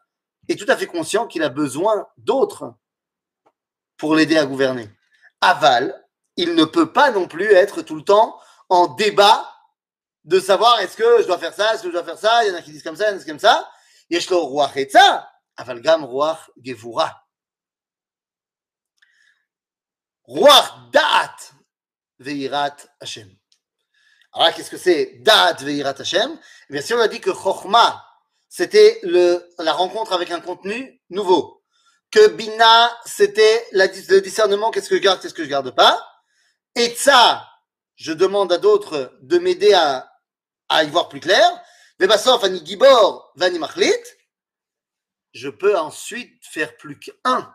est 0.49 0.57
tout 0.57 0.65
à 0.67 0.75
fait 0.75 0.87
conscient 0.87 1.27
qu'il 1.27 1.43
a 1.43 1.49
besoin 1.49 2.07
d'autres 2.17 2.73
pour 3.95 4.15
l'aider 4.15 4.39
à 4.39 4.45
gouverner. 4.47 4.89
Aval, 5.39 6.03
il 6.35 6.55
ne 6.55 6.65
peut 6.65 6.91
pas 6.91 7.11
non 7.11 7.27
plus 7.27 7.51
être 7.51 7.83
tout 7.83 7.95
le 7.95 8.03
temps 8.03 8.39
en 8.69 8.87
débat 8.87 9.54
de 10.24 10.40
savoir 10.40 10.80
est-ce 10.80 10.96
que 10.96 11.22
je 11.22 11.26
dois 11.26 11.38
faire 11.38 11.54
ça, 11.54 11.74
est-ce 11.74 11.82
que 11.82 11.88
je 11.88 11.94
dois 11.94 12.04
faire 12.04 12.18
ça, 12.18 12.44
il 12.44 12.48
y 12.48 12.50
en 12.52 12.54
a 12.54 12.62
qui 12.62 12.72
disent 12.72 12.82
comme 12.82 12.96
ça, 12.96 13.04
il 13.04 13.08
y 13.08 13.12
en 13.12 13.16
a 13.16 13.18
qui 13.18 13.24
disent 13.24 13.32
comme 13.32 13.38
ça. 13.38 13.68
יש 14.10 14.30
לו 14.30 14.46
רוח 14.46 14.76
עצה, 14.76 15.18
אבל 15.58 15.80
גם 15.82 16.02
רוח 16.02 16.50
גבורה. 16.58 17.08
רוח 20.24 20.76
דעת 20.90 21.52
ויראת 22.20 22.86
השם. 23.00 23.26
Alors 24.32 24.54
qu'est-ce 24.54 24.70
que 24.70 24.78
c'est 24.78 25.18
Da'at 25.22 25.56
ve'irat 25.60 25.94
Hashem 25.98 26.38
Eh 26.68 26.72
bien, 26.72 26.82
si 26.82 26.94
on 26.94 27.00
a 27.00 27.08
dit 27.08 27.20
que 27.20 27.32
Chokhmah, 27.32 28.04
c'était 28.48 29.00
le, 29.02 29.44
la 29.58 29.72
rencontre 29.72 30.12
avec 30.12 30.30
un 30.30 30.40
contenu 30.40 31.02
nouveau, 31.10 31.64
que 32.12 32.28
Bina, 32.28 32.96
c'était 33.04 33.66
la, 33.72 33.86
le 33.86 34.20
discernement, 34.20 34.70
qu'est-ce 34.70 34.88
que 34.88 34.96
je 34.96 35.00
garde, 35.00 35.20
qu'est-ce 35.20 35.34
que 35.34 35.42
je 35.42 35.48
garde 35.48 35.74
pas, 35.74 36.00
et 36.76 36.94
ça, 36.94 37.44
je 37.96 38.12
demande 38.12 38.52
à 38.52 38.58
d'autres 38.58 39.18
de 39.20 39.38
m'aider 39.38 39.74
à, 39.74 40.08
à 40.69 40.83
y 40.83 40.89
voir 40.89 41.09
plus 41.09 41.19
clair, 41.19 41.61
Ani 41.99 42.65
Gibor, 42.65 43.33
je 45.33 45.49
peux 45.49 45.77
ensuite 45.77 46.45
faire 46.45 46.75
plus 46.77 46.99
qu'un 46.99 47.53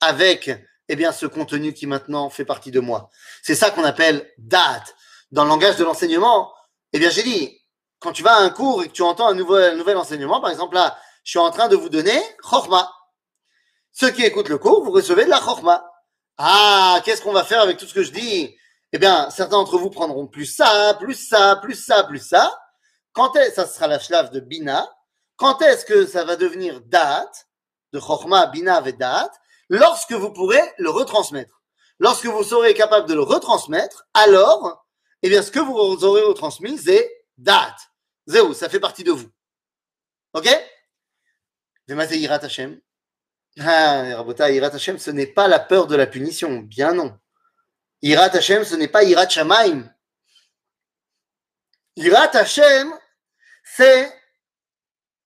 avec 0.00 0.50
eh 0.92 0.96
bien, 0.96 1.12
ce 1.12 1.26
contenu 1.26 1.72
qui 1.72 1.86
maintenant 1.86 2.30
fait 2.30 2.44
partie 2.44 2.72
de 2.72 2.80
moi. 2.80 3.10
C'est 3.42 3.54
ça 3.54 3.70
qu'on 3.70 3.84
appelle 3.84 4.28
date. 4.38 4.96
Dans 5.30 5.44
le 5.44 5.50
langage 5.50 5.76
de 5.76 5.84
l'enseignement, 5.84 6.52
eh 6.92 6.98
bien, 6.98 7.10
j'ai 7.10 7.22
dit, 7.22 7.60
quand 8.00 8.10
tu 8.10 8.24
vas 8.24 8.34
à 8.34 8.40
un 8.40 8.50
cours 8.50 8.82
et 8.82 8.88
que 8.88 8.92
tu 8.92 9.02
entends 9.02 9.28
un 9.28 9.34
nouvel, 9.34 9.76
nouvel 9.76 9.96
enseignement, 9.96 10.40
par 10.40 10.50
exemple, 10.50 10.74
là, 10.74 10.98
je 11.22 11.30
suis 11.30 11.38
en 11.38 11.52
train 11.52 11.68
de 11.68 11.76
vous 11.76 11.90
donner 11.90 12.20
Chorma. 12.42 12.90
Ceux 13.92 14.10
qui 14.10 14.24
écoutent 14.24 14.48
le 14.48 14.58
cours, 14.58 14.82
vous 14.82 14.90
recevez 14.90 15.26
de 15.26 15.30
la 15.30 15.38
Chorma. 15.38 15.84
Ah, 16.38 17.00
qu'est-ce 17.04 17.22
qu'on 17.22 17.32
va 17.32 17.44
faire 17.44 17.60
avec 17.60 17.76
tout 17.76 17.86
ce 17.86 17.94
que 17.94 18.02
je 18.02 18.10
dis? 18.10 18.56
Eh 18.92 18.98
bien, 18.98 19.30
certains 19.30 19.58
d'entre 19.58 19.78
vous 19.78 19.90
prendront 19.90 20.26
plus 20.26 20.46
ça, 20.46 20.96
plus 20.98 21.14
ça, 21.14 21.56
plus 21.56 21.74
ça, 21.74 22.04
plus 22.04 22.18
ça. 22.18 22.58
Quand 23.12 23.36
est 23.36 23.50
ça 23.52 23.66
sera 23.66 23.86
la 23.86 23.98
shlave 23.98 24.30
de 24.30 24.40
Bina. 24.40 24.88
Quand 25.36 25.62
est-ce 25.62 25.84
que 25.84 26.06
ça 26.06 26.24
va 26.24 26.36
devenir 26.36 26.80
date 26.82 27.48
de 27.92 28.00
Chochma, 28.00 28.46
Bina 28.46 28.82
et 28.86 28.92
date? 28.92 29.32
Lorsque 29.68 30.12
vous 30.12 30.32
pourrez 30.32 30.62
le 30.78 30.90
retransmettre. 30.90 31.62
Lorsque 31.98 32.26
vous 32.26 32.42
serez 32.42 32.74
capable 32.74 33.08
de 33.08 33.14
le 33.14 33.22
retransmettre, 33.22 34.06
alors, 34.14 34.86
eh 35.22 35.28
bien, 35.28 35.42
ce 35.42 35.50
que 35.50 35.60
vous 35.60 36.04
aurez 36.04 36.22
retransmis, 36.22 36.78
c'est 36.78 37.10
date. 37.38 37.78
Zéro, 38.26 38.54
ça 38.54 38.68
fait 38.68 38.80
partie 38.80 39.04
de 39.04 39.12
vous. 39.12 39.28
Ok? 40.32 40.48
Irat 41.88 42.44
Hashem. 42.44 42.80
Ah, 43.58 44.24
Irat 44.50 44.74
Hashem, 44.74 44.98
ce 44.98 45.10
n'est 45.10 45.26
pas 45.26 45.48
la 45.48 45.58
peur 45.58 45.86
de 45.86 45.96
la 45.96 46.06
punition. 46.06 46.58
Bien 46.58 46.94
non. 46.94 47.18
Irat 48.02 48.34
Hashem, 48.34 48.64
ce 48.64 48.74
n'est 48.76 48.88
pas 48.88 49.04
Irat 49.04 49.28
Shamaim. 49.28 49.92
Irat 51.96 52.34
Hashem, 52.34 52.92
c'est 53.76 54.20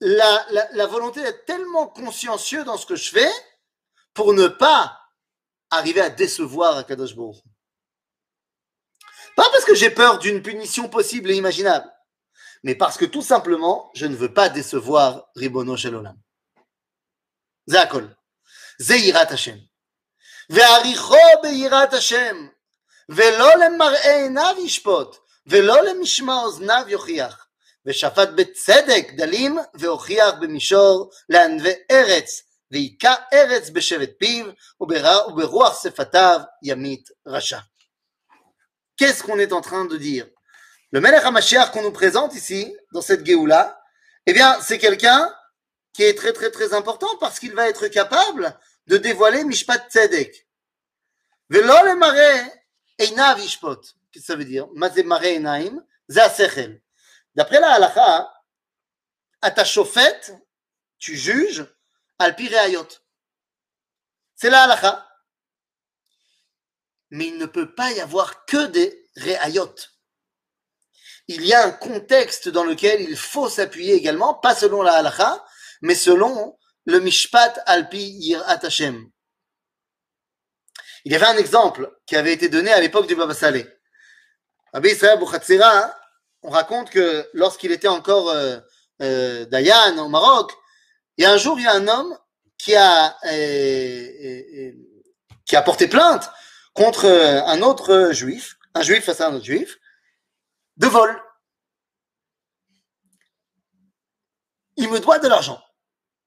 la, 0.01 0.87
volonté 0.87 1.23
d'être 1.23 1.45
tellement 1.45 1.89
consciencieux 1.89 2.65
dans 2.65 2.77
ce 2.77 2.87
que 2.87 2.97
je 2.97 3.11
fais 3.11 3.31
pour 4.13 4.33
ne 4.35 4.49
pas 4.49 5.01
arriver 5.71 6.01
à 6.01 6.11
décevoir 6.11 6.77
à 6.77 6.85
Kadosh 6.85 7.15
Baruch. 7.15 7.43
Pas 9.37 9.49
parce 9.51 9.65
que 9.65 9.75
j'ai 9.75 9.91
peur 9.91 10.19
d'une 10.19 10.43
punition 10.43 10.89
possible 10.89 11.31
et 11.31 11.37
imaginable, 11.37 11.91
mais 12.63 12.75
parce 12.75 12.97
que 12.97 13.05
tout 13.05 13.23
simplement, 13.23 13.91
je 13.95 14.07
ne 14.07 14.15
veux 14.15 14.33
pas 14.33 14.49
décevoir 14.49 15.29
Ribono 15.35 15.77
Shelolam. 15.77 16.17
Zakol. 17.69 18.15
Ze 18.79 18.95
Irat 18.99 19.33
Hashem. 19.33 19.61
Ve'aricho 20.49 21.17
Hashem. 21.93 22.54
ולא 23.10 23.56
למראה 23.56 24.16
עיניו 24.16 24.56
ישפוט, 24.66 25.16
ולא 25.48 25.84
למשמע 25.84 26.42
אוזניו 26.42 26.86
יוכיח. 26.88 27.46
ושפט 27.86 28.30
בצדק 28.36 29.12
דלים, 29.16 29.58
והוכיח 29.74 30.34
במישור 30.40 31.12
לענבי 31.30 31.74
ארץ, 31.92 32.44
והיכה 32.72 33.16
ארץ 33.34 33.70
בשבט 33.70 34.10
פיו, 34.20 34.46
וברוח 34.82 35.84
שפתיו 35.84 36.40
ימית 36.64 37.10
רשע. 37.28 37.60
Qu'est-ce 38.98 39.24
qu'on 39.24 39.40
est 39.40 39.54
en 39.54 39.62
train 39.62 39.86
de 39.86 39.98
dire 39.98 40.28
Le 40.92 41.00
Melech 41.00 41.24
HaMashiach 41.24 41.72
qu'on 41.72 41.84
nous 41.84 41.92
présente 41.92 42.36
ici, 42.36 42.76
dans 42.94 43.02
cette 43.02 43.26
Géoula, 43.26 43.82
eh 44.26 44.34
bien, 44.34 44.60
c'est 44.62 44.78
quelqu'un 44.78 45.34
qui 45.94 46.04
est 46.04 46.18
très 46.18 46.34
très 46.34 46.52
très 46.52 46.74
important 46.74 47.08
parce 47.20 47.40
qu'il 47.40 47.54
va 47.54 47.70
être 47.70 47.88
capable 47.88 48.58
de 48.88 48.98
dévoiler 48.98 49.44
Mishpat 49.44 49.90
Tzedek. 49.90 50.48
Velo 51.50 51.74
le 51.86 51.96
mare 51.96 52.52
D'après 57.35 57.61
la 57.61 57.73
halakha, 57.73 58.33
à 59.43 59.51
tu 60.99 61.17
juges 61.17 61.67
al 62.19 62.37
ayot. 62.39 62.89
C'est 64.37 64.51
la 64.51 64.63
halakha. 64.63 65.09
Mais 67.11 67.27
il 67.27 67.39
ne 67.39 67.47
peut 67.47 67.75
pas 67.75 67.93
y 67.93 68.01
avoir 68.01 68.45
que 68.47 68.67
des 68.67 69.09
réayot. 69.17 69.75
Il 71.27 71.45
y 71.45 71.53
a 71.55 71.65
un 71.65 71.71
contexte 71.71 72.49
dans 72.49 72.65
lequel 72.65 73.01
il 73.01 73.17
faut 73.17 73.49
s'appuyer 73.49 73.95
également, 73.95 74.35
pas 74.35 74.55
selon 74.55 74.83
la 74.83 74.95
halakha, 74.95 75.45
mais 75.83 75.95
selon 75.95 76.59
le 76.85 77.01
mishpat 77.01 77.63
alpi 77.67 77.99
yirat 77.99 78.65
Hashem. 78.65 79.11
Il 81.05 81.13
y 81.13 81.17
avait 81.17 81.27
un 81.27 81.37
exemple 81.37 81.95
qui 82.07 82.17
avait 82.17 82.33
été 82.33 82.49
donné 82.49 82.73
à 82.73 82.81
l'époque 82.81 83.07
du 83.07 83.15
Baba 83.15 83.35
Saleh. 83.35 83.67
Rabbi 84.73 84.89
Israël 84.89 85.19
Bouchatzira, 85.19 85.95
on 86.43 86.51
raconte 86.51 86.91
que 86.91 87.29
lorsqu'il 87.35 87.73
était 87.73 87.89
encore 87.89 88.31
euh, 88.31 88.59
euh, 89.03 89.45
Dayan 89.45 89.99
au 89.99 90.09
Maroc, 90.09 90.53
il 91.17 91.25
y 91.25 91.27
a 91.27 91.33
un 91.33 91.37
jour, 91.37 91.59
il 91.59 91.65
y 91.65 91.67
a 91.67 91.75
un 91.75 91.89
homme 91.89 92.19
qui 92.57 92.75
a, 92.75 93.17
euh, 93.27 94.73
qui 95.45 95.57
a 95.57 95.63
porté 95.63 95.89
plainte 95.89 96.31
contre 96.73 97.07
un 97.07 97.63
autre 97.63 98.11
juif, 98.13 98.57
un 98.75 98.83
juif 98.83 99.05
face 99.05 99.21
à 99.21 99.29
un 99.29 99.35
autre 99.35 99.45
juif, 99.45 99.79
de 100.79 100.87
vol. 100.87 101.23
Il 104.77 104.91
me 104.91 104.99
doit 104.99 105.19
de 105.19 105.29
l'argent. 105.29 105.63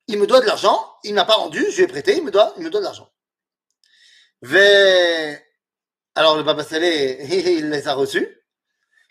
Il 0.07 0.19
me 0.19 0.27
doit 0.27 0.39
de 0.39 0.45
l'argent, 0.45 0.95
il 1.03 1.15
n'a 1.15 1.25
pas 1.25 1.35
rendu, 1.35 1.65
je 1.69 1.77
lui 1.77 1.83
ai 1.83 1.87
prêté, 1.87 2.15
il 2.15 2.23
me 2.23 2.31
doit, 2.31 2.53
il 2.55 2.63
me 2.63 2.69
doit 2.69 2.79
de 2.79 2.85
l'argent. 2.85 3.11
Alors 6.15 6.37
le 6.37 6.43
Baba 6.43 6.63
Salé, 6.63 7.17
il 7.29 7.69
les 7.69 7.87
a 7.87 7.93
reçus. 7.93 8.27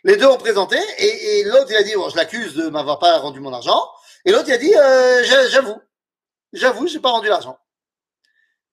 Les 0.04 0.16
deux 0.16 0.26
ont 0.26 0.38
présenté 0.38 0.78
et, 0.98 1.42
l'autre 1.44 1.66
il 1.70 1.76
a 1.76 1.82
dit 1.82 1.92
je 1.92 2.16
l'accuse 2.16 2.54
de 2.54 2.68
m'avoir 2.68 2.98
pas 2.98 3.18
rendu 3.18 3.40
mon 3.40 3.52
argent. 3.52 3.90
Et 4.24 4.30
l'autre 4.30 4.48
il 4.48 4.52
a 4.52 4.58
dit 4.58 4.74
euh, 4.74 5.24
j'avoue, 5.50 5.80
j'avoue, 6.52 6.86
j'ai 6.86 7.00
pas 7.00 7.10
rendu 7.10 7.28
l'argent. 7.28 7.58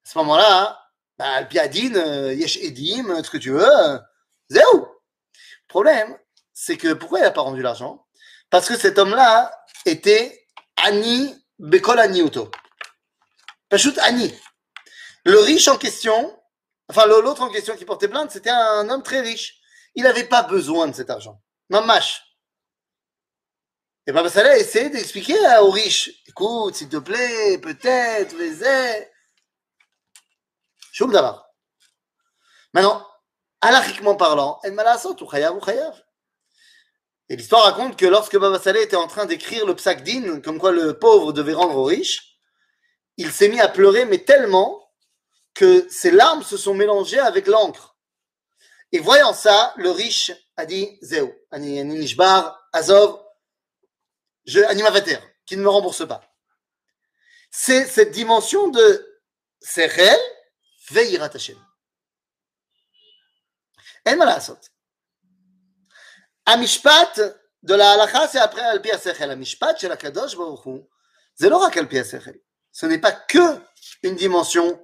À 0.06 0.10
ce 0.10 0.18
moment-là, 0.20 0.80
bah, 1.18 1.42
le 1.42 1.48
piadine, 1.48 1.98
euh, 1.98 2.34
yesh 2.34 2.58
edim, 2.58 3.24
ce 3.24 3.30
que 3.30 3.38
tu 3.38 3.52
veux, 3.52 4.00
zéro. 4.50 4.78
Le 4.78 5.68
problème, 5.68 6.18
c'est 6.54 6.78
que 6.78 6.94
pourquoi 6.94 7.20
il 7.20 7.24
n'a 7.24 7.32
pas 7.32 7.42
rendu 7.42 7.62
l'argent? 7.62 8.06
Parce 8.50 8.68
que 8.68 8.78
cet 8.78 9.00
homme-là 9.00 9.52
était 9.86 10.46
Ani 10.78 11.36
Bekol 11.58 12.00
Aniuto. 12.00 12.52
Pachout 13.70 13.98
Ani. 14.02 14.34
Le 15.26 15.40
riche 15.40 15.68
en 15.68 15.78
question, 15.78 16.38
enfin 16.90 17.06
l'autre 17.08 17.42
en 17.42 17.50
question 17.50 17.76
qui 17.76 17.86
portait 17.86 18.08
plainte, 18.08 18.32
c'était 18.32 18.50
un 18.50 18.90
homme 18.90 19.04
très 19.04 19.22
riche. 19.22 19.60
Il 19.96 20.04
n'avait 20.04 20.24
pas 20.24 20.44
besoin 20.44 20.88
de 20.88 20.94
cet 20.94 21.10
argent. 21.10 21.42
Mamash. 21.70 22.24
Et 24.06 24.12
Baba 24.12 24.30
Saleh 24.30 24.50
a 24.50 24.58
essayé 24.58 24.90
d'expliquer 24.90 25.38
aux 25.62 25.72
riches, 25.72 26.12
écoute, 26.28 26.76
s'il 26.76 26.90
te 26.90 26.98
plaît, 26.98 27.58
peut-être, 27.60 28.36
vais 28.36 29.12
Choum 30.92 31.12
d'abord. 31.12 31.48
Maintenant, 32.74 33.08
alachiquement 33.62 34.16
parlant, 34.16 34.60
El 34.64 34.74
Malasot, 34.74 35.16
ou 35.24 35.30
Chayav 35.30 35.56
ou 35.56 35.64
Chayav. 35.64 36.04
Et 37.30 37.38
l'histoire 37.38 37.64
raconte 37.64 37.98
que 37.98 38.06
lorsque 38.06 38.38
Baba 38.38 38.60
Saleh 38.60 38.84
était 38.84 38.98
en 38.98 39.08
train 39.08 39.26
d'écrire 39.26 39.66
le 39.66 39.76
psak 39.76 40.04
din, 40.04 40.42
comme 40.42 40.60
quoi 40.60 40.74
le 40.74 41.00
pauvre 41.00 41.32
devait 41.32 41.54
rendre 41.54 41.78
aux 41.78 41.86
riches, 41.86 42.38
il 43.16 43.32
s'est 43.32 43.48
mis 43.48 43.62
à 43.62 43.70
pleurer, 43.70 44.06
mais 44.06 44.20
tellement 44.20 44.83
que 45.54 45.88
ses 45.90 46.12
larmes 46.12 46.44
se 46.44 46.58
sont 46.58 46.74
mélangées 46.74 47.20
avec 47.20 47.48
l'encre. 47.48 47.96
Et 48.92 49.00
voyant 49.00 49.34
ça, 49.34 49.74
le 49.78 49.92
riche 49.92 50.32
a 50.56 50.66
dit 50.66 50.98
Zéo, 51.02 51.34
Nishbar, 51.58 52.60
Azov, 52.72 53.24
je, 54.46 54.60
animavater, 54.62 55.18
qui 55.46 55.58
ne 55.58 55.64
me 55.64 55.70
rembourse 55.70 56.08
pas. 56.08 56.22
C'est 57.50 57.86
cette 57.86 58.12
dimension 58.12 58.68
de 58.68 59.22
Sechel 59.62 60.20
veirat 60.90 61.30
Hashem. 61.34 61.58
En 64.06 64.18
malasot. 64.18 64.60
Amishpat 66.46 67.22
de 67.62 67.74
la 67.74 67.94
halacha, 67.94 68.28
c'est 68.28 68.40
après 68.40 68.62
al 68.62 68.82
Sechel. 69.00 69.32
Amishpat 69.32 69.80
chez 69.80 69.88
la 69.88 69.98
Kadosh 69.98 70.36
Baruch 70.36 70.66
Hu, 70.66 70.82
c'est 71.36 71.50
l'ora 71.50 71.70
al 71.74 72.06
Sechel. 72.06 72.42
Ce 72.72 72.86
n'est 72.86 73.00
pas 73.00 73.12
que 73.14 73.62
une 74.02 74.16
dimension 74.16 74.84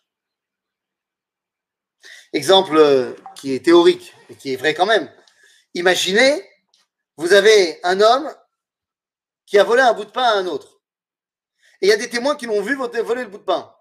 Exemple 2.33 3.15
qui 3.35 3.53
est 3.53 3.65
théorique 3.65 4.13
et 4.29 4.35
qui 4.35 4.53
est 4.53 4.55
vrai 4.55 4.73
quand 4.73 4.85
même. 4.85 5.11
Imaginez, 5.73 6.47
vous 7.17 7.33
avez 7.33 7.79
un 7.83 7.99
homme 7.99 8.33
qui 9.45 9.59
a 9.59 9.63
volé 9.63 9.81
un 9.81 9.93
bout 9.93 10.05
de 10.05 10.11
pain 10.11 10.23
à 10.23 10.37
un 10.37 10.47
autre. 10.47 10.81
Et 11.81 11.87
il 11.87 11.89
y 11.89 11.93
a 11.93 11.97
des 11.97 12.09
témoins 12.09 12.35
qui 12.35 12.45
l'ont 12.45 12.61
vu 12.61 12.75
voler 12.75 13.23
le 13.23 13.29
bout 13.29 13.39
de 13.39 13.43
pain. 13.43 13.73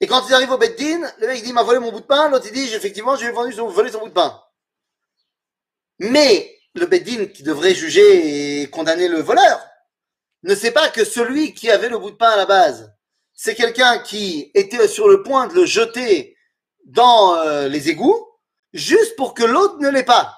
Et 0.00 0.06
quand 0.06 0.26
ils 0.26 0.34
arrivent 0.34 0.50
au 0.50 0.58
Beddin, 0.58 1.10
le 1.18 1.26
mec 1.26 1.42
dit 1.42 1.50
il 1.50 1.54
m'a 1.54 1.62
volé 1.62 1.78
mon 1.78 1.90
bout 1.90 2.00
de 2.00 2.06
pain, 2.06 2.28
l'autre 2.28 2.46
il 2.46 2.52
dit 2.52 2.74
effectivement 2.74 3.16
j'ai 3.16 3.30
vendu 3.30 3.52
son, 3.52 3.68
volé 3.68 3.90
son 3.90 4.00
bout 4.00 4.08
de 4.08 4.12
pain. 4.12 4.42
Mais 5.98 6.58
le 6.74 6.86
Beddin 6.86 7.26
qui 7.26 7.42
devrait 7.42 7.74
juger 7.74 8.62
et 8.62 8.70
condamner 8.70 9.08
le 9.08 9.20
voleur 9.20 9.64
ne 10.42 10.54
sait 10.54 10.70
pas 10.70 10.88
que 10.90 11.04
celui 11.04 11.54
qui 11.54 11.70
avait 11.70 11.88
le 11.88 11.98
bout 11.98 12.10
de 12.10 12.16
pain 12.16 12.30
à 12.30 12.36
la 12.36 12.46
base, 12.46 12.92
c'est 13.32 13.54
quelqu'un 13.54 13.98
qui 13.98 14.50
était 14.54 14.88
sur 14.88 15.08
le 15.08 15.22
point 15.22 15.46
de 15.46 15.54
le 15.54 15.64
jeter 15.64 16.35
dans 16.86 17.36
euh, 17.36 17.68
les 17.68 17.90
égouts 17.90 18.26
juste 18.72 19.16
pour 19.16 19.34
que 19.34 19.44
l'autre 19.44 19.78
ne 19.78 19.90
l'ait 19.90 20.04
pas. 20.04 20.36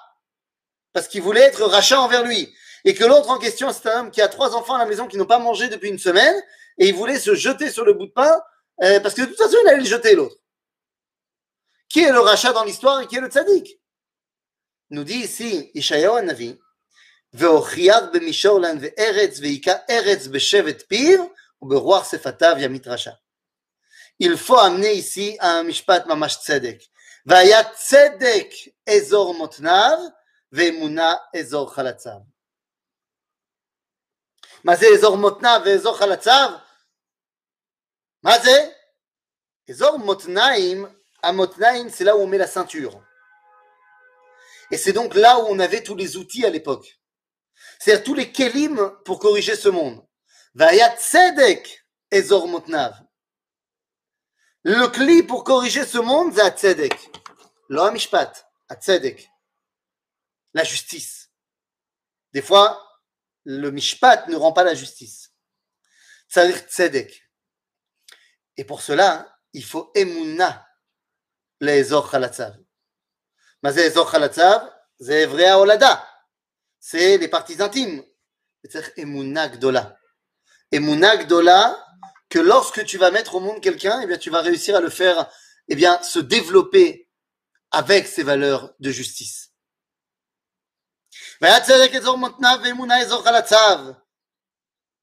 Parce 0.91 1.07
qu'il 1.07 1.21
voulait 1.21 1.41
être 1.41 1.63
rachat 1.63 2.01
envers 2.01 2.23
lui. 2.23 2.53
Et 2.85 2.93
que 2.93 3.05
l'autre 3.05 3.29
en 3.29 3.37
question, 3.37 3.71
c'est 3.71 3.87
un 3.89 4.01
homme 4.01 4.11
qui 4.11 4.21
a 4.21 4.27
trois 4.27 4.55
enfants 4.55 4.75
à 4.75 4.79
la 4.79 4.85
maison 4.85 5.07
qui 5.07 5.17
n'ont 5.17 5.25
pas 5.25 5.39
mangé 5.39 5.67
depuis 5.69 5.89
une 5.89 5.99
semaine 5.99 6.35
et 6.77 6.87
il 6.87 6.95
voulait 6.95 7.19
se 7.19 7.35
jeter 7.35 7.69
sur 7.69 7.85
le 7.85 7.93
bout 7.93 8.07
de 8.07 8.11
pain 8.11 8.41
euh, 8.83 8.99
parce 8.99 9.15
que 9.15 9.21
de 9.21 9.27
toute 9.27 9.37
façon, 9.37 9.57
il 9.63 9.67
allait 9.69 9.79
le 9.79 9.85
jeter 9.85 10.15
l'autre. 10.15 10.35
Qui 11.89 12.01
est 12.01 12.11
le 12.11 12.19
rachat 12.19 12.53
dans 12.53 12.63
l'histoire 12.63 13.01
et 13.01 13.07
qui 13.07 13.17
est 13.17 13.21
le 13.21 13.27
tzaddik? 13.27 13.79
Nous 14.91 15.03
dit 15.03 15.19
ici 15.19 15.71
Ishayahu 15.73 16.17
Anavi 16.17 16.57
Ve'ochiyav 17.33 18.11
b'mishorlan 18.11 18.77
ve'eretz 18.79 19.39
ve'ika 19.39 19.83
eretz 19.87 20.27
b'shevet 20.29 20.87
piv 20.87 21.19
ou 21.61 21.67
beroir 21.67 22.05
sefatav 22.05 22.59
yamit 22.59 22.81
il 24.18 24.36
faut 24.36 24.58
amener 24.58 24.94
ici 24.94 25.36
un 25.40 25.62
mishpat 25.64 26.06
mamash 26.06 26.38
tzedek. 26.38 26.80
Vaya 27.26 27.64
tzedek 27.64 28.74
ezor 28.86 29.34
motnav, 29.34 29.98
ve'emuna 30.52 31.20
ezor 31.32 31.74
chalatzav. 31.74 32.22
מה 34.64 34.76
זה 34.76 34.86
אזור 34.94 35.16
מותנה 35.16 35.58
ואזור 35.64 35.96
חלציו? 35.96 36.50
מה 38.22 38.38
זה? 38.38 38.70
אזור 39.70 39.98
מותניים, 39.98 40.86
המותניים 41.22 41.88
c'est 41.88 42.04
là 42.04 42.16
où 42.16 42.20
on 42.20 42.26
met 42.26 42.38
la 42.38 42.46
ceinture. 42.46 43.02
Et 44.70 44.78
c'est 44.78 44.92
donc 44.92 45.14
là 45.14 45.38
où 45.38 45.46
on 45.48 45.58
avait 45.58 45.82
tous 45.82 45.94
les 45.94 46.16
outils 46.16 46.46
à 46.46 46.50
l'époque. 46.50 46.98
C'est-à-dire 47.78 48.04
tous 48.04 48.14
les 48.14 48.32
kelim 48.32 48.90
pour 49.04 49.18
corriger 49.18 49.54
ce 49.54 49.68
monde. 49.68 50.02
Vaya 50.54 50.96
tzedek 50.96 51.84
ezor 52.10 52.48
motnav. 52.48 52.94
Le 54.63 54.87
cli 54.87 55.23
pour 55.23 55.45
corriger 55.45 55.85
ce 55.85 55.99
monde, 55.99 56.33
c'est 56.33 56.41
Atzedek. 56.41 57.11
La 60.53 60.63
justice. 60.63 61.31
Des 62.33 62.41
fois, 62.41 62.85
le 63.45 63.71
Mishpat 63.71 64.27
ne 64.27 64.35
rend 64.35 64.51
pas 64.51 64.65
la 64.65 64.75
justice. 64.75 65.31
Tzedek. 66.29 67.23
Et 68.57 68.65
pour 68.65 68.81
cela, 68.81 69.33
il 69.53 69.63
faut 69.63 69.91
Emunna, 69.95 70.67
les 71.61 71.79
Ezor 71.79 72.11
Chalatzav. 72.11 72.57
Mais 73.63 73.71
les 73.71 73.83
Ezor 73.83 74.11
Chalatzav, 74.11 74.69
c'est 74.99 75.21
Evrea 75.21 75.57
Olada. 75.57 76.05
C'est 76.79 77.17
les 77.17 77.29
parties 77.29 77.61
intimes. 77.61 78.03
C'est 78.69 78.97
Emunna 78.97 79.47
Gdola. 79.47 79.97
Emunna 80.71 81.15
Gdola, 81.15 81.88
que 82.29 82.39
lorsque 82.39 82.85
tu 82.85 82.97
vas 82.97 83.11
mettre 83.11 83.35
au 83.35 83.39
monde 83.39 83.61
quelqu'un, 83.61 84.01
eh 84.01 84.07
bien, 84.07 84.17
tu 84.17 84.29
vas 84.29 84.41
réussir 84.41 84.75
à 84.75 84.81
le 84.81 84.89
faire 84.89 85.29
eh 85.67 85.75
bien, 85.75 86.01
se 86.03 86.19
développer 86.19 87.09
avec 87.71 88.07
ses 88.07 88.23
valeurs 88.23 88.73
de 88.79 88.91
justice. 88.91 89.51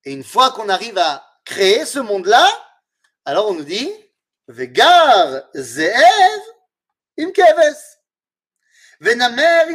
Et 0.05 0.13
une 0.13 0.25
fois 0.25 0.51
qu'on 0.51 0.69
arrive 0.69 0.99
à 0.99 1.25
créer 1.45 1.87
ce 1.87 1.99
monde-là, 1.99 2.47
alors 3.25 3.49
on 3.49 3.55
nous 3.55 3.65
dit 3.65 3.91
Vegar 4.49 5.43
zeev 5.55 6.41
venamer 9.01 9.75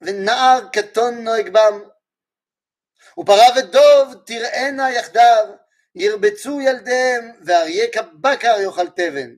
ונער 0.00 0.68
קטון 0.72 1.24
נוהג 1.24 1.48
בם. 1.48 1.80
ופרה 3.18 3.46
ודוב 3.56 4.14
תראינה 4.26 4.92
יחדיו, 4.92 5.46
ירבצו 5.94 6.60
ילדיהם, 6.60 7.32
ואריה 7.44 7.84
כבקר 7.92 8.56
יאכל 8.60 8.88
תבן. 8.88 9.34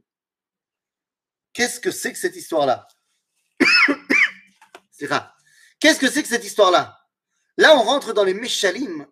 Qu'est-ce 1.54 1.80
que 1.80 1.90
c'est 1.90 2.12
que 2.12 2.18
cette 2.18 2.36
histoire-là 2.36 2.86
Qu'est-ce 5.80 6.00
que 6.00 6.10
c'est 6.10 6.22
que 6.22 6.28
cette 6.28 6.44
histoire-là 6.44 6.98
Là, 7.56 7.76
on 7.76 7.82
rentre 7.82 8.12
dans 8.12 8.24
les 8.24 8.34
Meshalim, 8.34 9.06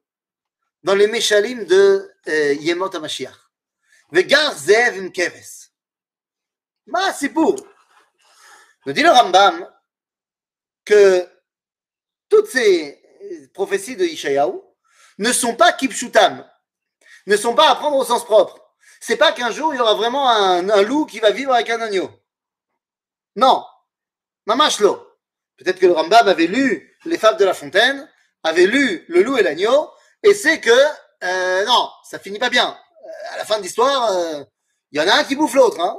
dans 0.82 0.96
les 0.96 1.06
Meshalim 1.06 1.64
de 1.64 2.10
euh, 2.28 2.54
Yemot 2.54 2.94
HaMashiach. 2.94 3.36
Vegar 4.10 4.52
Zev 4.56 4.98
im 4.98 5.10
Keves. 5.10 5.70
Ma 6.86 7.12
pour 7.32 7.56
Nous 8.84 8.92
dit 8.92 9.02
le 9.02 9.10
Rambam 9.10 9.68
que 10.84 11.28
toutes 12.29 12.47
ces 12.47 13.01
prophéties 13.53 13.95
de 13.95 14.05
Ishayahu 14.05 14.61
ne 15.17 15.31
sont 15.31 15.55
pas 15.55 15.73
kipshutam, 15.73 16.47
ne 17.25 17.37
sont 17.37 17.55
pas 17.55 17.69
à 17.69 17.75
prendre 17.75 17.97
au 17.97 18.05
sens 18.05 18.23
propre. 18.25 18.59
C'est 18.99 19.17
pas 19.17 19.31
qu'un 19.31 19.51
jour 19.51 19.73
il 19.73 19.77
y 19.77 19.79
aura 19.81 19.95
vraiment 19.95 20.29
un, 20.29 20.81
loup 20.81 21.05
qui 21.05 21.19
va 21.19 21.31
vivre 21.31 21.53
avec 21.53 21.69
un 21.69 21.81
agneau. 21.81 22.09
Non, 23.35 23.63
mamashlo. 24.45 25.03
Peut-être 25.57 25.79
que 25.79 25.87
le 25.87 25.93
Rambam 25.93 26.27
avait 26.27 26.47
lu 26.47 26.97
les 27.05 27.17
fables 27.17 27.39
de 27.39 27.45
la 27.45 27.53
fontaine, 27.53 28.09
avait 28.43 28.67
lu 28.67 29.05
le 29.07 29.23
loup 29.23 29.37
et 29.37 29.43
l'agneau, 29.43 29.91
et 30.23 30.33
c'est 30.33 30.61
que 30.61 30.71
euh, 31.23 31.65
non, 31.65 31.89
ça 32.03 32.19
finit 32.19 32.39
pas 32.39 32.49
bien. 32.49 32.69
Euh, 32.69 33.33
à 33.33 33.37
la 33.37 33.45
fin 33.45 33.57
de 33.57 33.63
l'histoire, 33.63 34.11
euh, 34.11 34.43
il 34.91 34.99
y 34.99 35.03
en 35.03 35.07
a 35.07 35.15
un 35.15 35.23
qui 35.23 35.35
bouffe 35.35 35.53
l'autre. 35.53 35.79
Hein. 35.79 35.97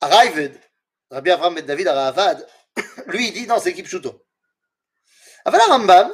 Arrived, 0.00 0.60
Rabbi 1.10 1.30
Avram 1.30 1.60
David 1.60 1.88
Aravad, 1.88 2.46
lui, 3.06 3.28
il 3.28 3.32
dit 3.32 3.46
non, 3.46 3.58
c'est 3.60 3.72
Kipchuto. 3.72 4.24
Avant 5.44 5.58
la 5.58 5.64
Rambam 5.64 6.12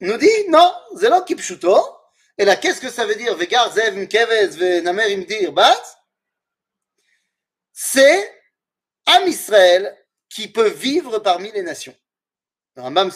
nous 0.00 0.16
dit 0.16 0.48
non, 0.48 0.72
c'est 0.98 1.08
pas 1.08 1.22
Kipchuto. 1.22 1.78
Et 2.38 2.44
là, 2.44 2.56
qu'est-ce 2.56 2.80
que 2.80 2.90
ça 2.90 3.04
veut 3.04 3.16
dire? 3.16 3.36
Vegar 3.36 3.72
zev 3.72 3.94
ve 3.94 4.80
namer 4.80 5.12
imdir 5.14 5.52
bat? 5.52 5.80
C'est 7.72 8.32
Am 9.06 9.26
Israël 9.26 9.96
qui 10.28 10.48
peut 10.48 10.68
vivre 10.68 11.18
parmi 11.18 11.50
les 11.52 11.62
nations. 11.62 11.94
Rambam 12.76 13.10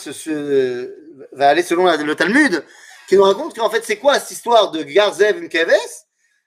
va 1.33 1.49
aller 1.49 1.62
selon 1.62 1.85
le 1.85 2.14
Talmud, 2.14 2.64
qui 3.09 3.16
nous 3.16 3.23
raconte 3.23 3.57
qu'en 3.57 3.70
fait, 3.70 3.85
c'est 3.85 3.99
quoi 3.99 4.18
cette 4.18 4.33
histoire 4.33 4.70
de 4.70 4.83
Garzev 4.83 5.49
Keves 5.49 5.73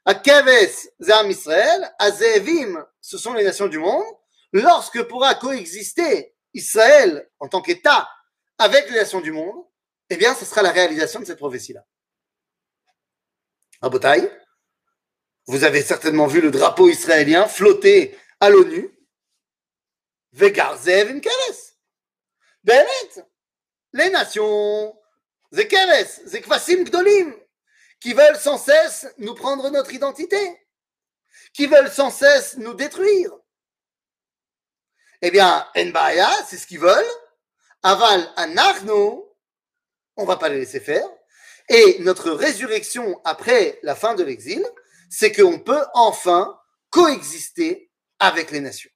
À 0.05 0.13
Keves, 0.13 0.89
c'est 0.99 1.11
Am 1.11 1.29
Israël. 1.29 1.91
À 1.97 2.11
Zevim, 2.11 2.85
ce 3.01 3.17
sont 3.17 3.33
les 3.33 3.43
nations 3.43 3.67
du 3.67 3.79
monde 3.79 4.05
lorsque 4.51 5.03
pourra 5.03 5.35
coexister 5.35 6.35
Israël 6.53 7.29
en 7.39 7.47
tant 7.47 7.61
qu'État 7.61 8.09
avec 8.57 8.89
les 8.89 8.97
nations 8.97 9.21
du 9.21 9.31
monde, 9.31 9.63
eh 10.09 10.17
bien, 10.17 10.33
ce 10.33 10.45
sera 10.45 10.61
la 10.61 10.71
réalisation 10.71 11.19
de 11.19 11.25
cette 11.25 11.37
prophétie-là. 11.37 11.85
À 13.81 13.89
Botaï, 13.89 14.31
vous 15.45 15.63
avez 15.63 15.81
certainement 15.81 16.27
vu 16.27 16.41
le 16.41 16.51
drapeau 16.51 16.89
israélien 16.89 17.47
flotter 17.47 18.17
à 18.39 18.49
l'ONU. 18.49 18.91
Vegarzev 20.33 21.09
Imkeles. 21.09 21.75
Bémet, 22.63 23.25
les 23.93 24.09
nations, 24.09 24.93
Zekeles, 25.51 26.21
Zekvasim 26.25 26.83
Gdolim, 26.83 27.33
qui 27.99 28.13
veulent 28.13 28.37
sans 28.37 28.57
cesse 28.57 29.07
nous 29.17 29.35
prendre 29.35 29.69
notre 29.69 29.93
identité, 29.93 30.67
qui 31.53 31.67
veulent 31.67 31.91
sans 31.91 32.11
cesse 32.11 32.57
nous 32.57 32.73
détruire, 32.73 33.31
Eh 35.20 35.30
bien, 35.30 35.66
Enbaya, 35.76 36.30
c'est 36.48 36.56
ce 36.56 36.66
qu'ils 36.66 36.80
veulent. 36.80 37.04
Aval 37.82 38.28
Anachnu, 38.36 39.22
on 40.16 40.24
va 40.24 40.36
pas 40.36 40.48
les 40.48 40.58
laisser 40.58 40.80
faire. 40.80 41.08
Et 41.68 41.98
notre 42.00 42.30
résurrection 42.30 43.20
après 43.24 43.78
la 43.82 43.94
fin 43.94 44.14
de 44.14 44.24
l'exil, 44.24 44.64
c'est 45.10 45.32
qu'on 45.32 45.58
peut 45.58 45.84
enfin 45.94 46.58
coexister 46.90 47.90
avec 48.18 48.50
les 48.50 48.60
nations. 48.60 48.90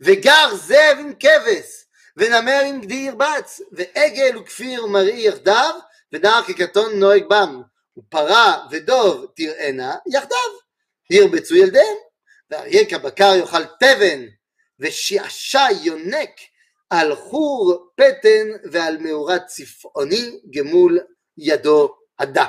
Vegar 0.00 0.56
zev 0.56 1.16
keves, 1.18 1.86
venamer 2.16 2.70
im 2.70 2.80
gdir 2.80 3.16
batz, 3.16 3.62
ve'egel 3.70 4.36
ukfir 4.36 4.86
mari 4.88 5.22
yardav, 5.22 5.76
ונער 6.12 6.42
כקטון 6.42 6.98
נוהג 6.98 7.24
בם, 7.28 7.62
ופרה 7.96 8.66
ודוב 8.70 9.26
תראינה 9.36 9.96
יחדיו, 10.06 10.52
ירבצו 11.10 11.56
ילדיהם, 11.56 11.96
ואריה 12.50 12.84
כבקר 12.84 13.34
יאכל 13.38 13.64
תבן, 13.64 14.26
ושעשע 14.78 15.66
יונק 15.82 16.30
על 16.90 17.14
חור 17.14 17.92
פטן 17.96 18.70
ועל 18.72 18.98
מאורת 18.98 19.46
צפעוני 19.46 20.40
גמול 20.50 20.98
ידו 21.38 21.94
הדה. 22.18 22.46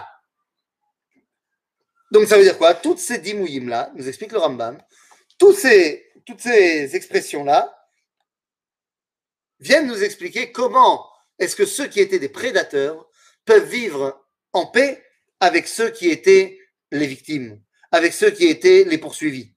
Donc 2.14 2.28
ça 2.28 2.38
veut 2.38 2.44
dire 2.44 2.58
quoi 2.58 2.74
Toutes 2.74 3.00
ces 3.00 3.20
dimouïm 3.20 3.70
là, 3.70 3.92
nous 3.96 4.08
explique 4.08 4.34
le 4.34 4.40
Rambam, 4.40 4.78
tous 5.40 5.54
ces, 5.54 6.12
toutes 6.26 6.42
ces 6.42 6.96
expressions-là 6.96 7.74
viennent 9.60 9.88
nous 9.88 10.04
expliquer 10.04 10.52
comment 10.52 11.08
est-ce 11.40 11.56
que 11.56 11.66
ceux 11.66 11.88
qui 11.88 12.00
étaient 12.00 12.20
des 12.20 12.30
prédateurs 12.30 13.10
peuvent 13.46 13.68
vivre 13.68 14.28
en 14.54 14.66
paix 14.68 15.04
avec 15.40 15.68
ceux 15.68 15.90
qui 15.90 16.10
étaient 16.10 16.60
les 16.92 17.08
victimes, 17.08 17.62
avec 17.92 18.14
ceux 18.14 18.32
qui 18.32 18.48
étaient 18.48 18.84
les 18.84 18.98
poursuivis. 18.98 19.55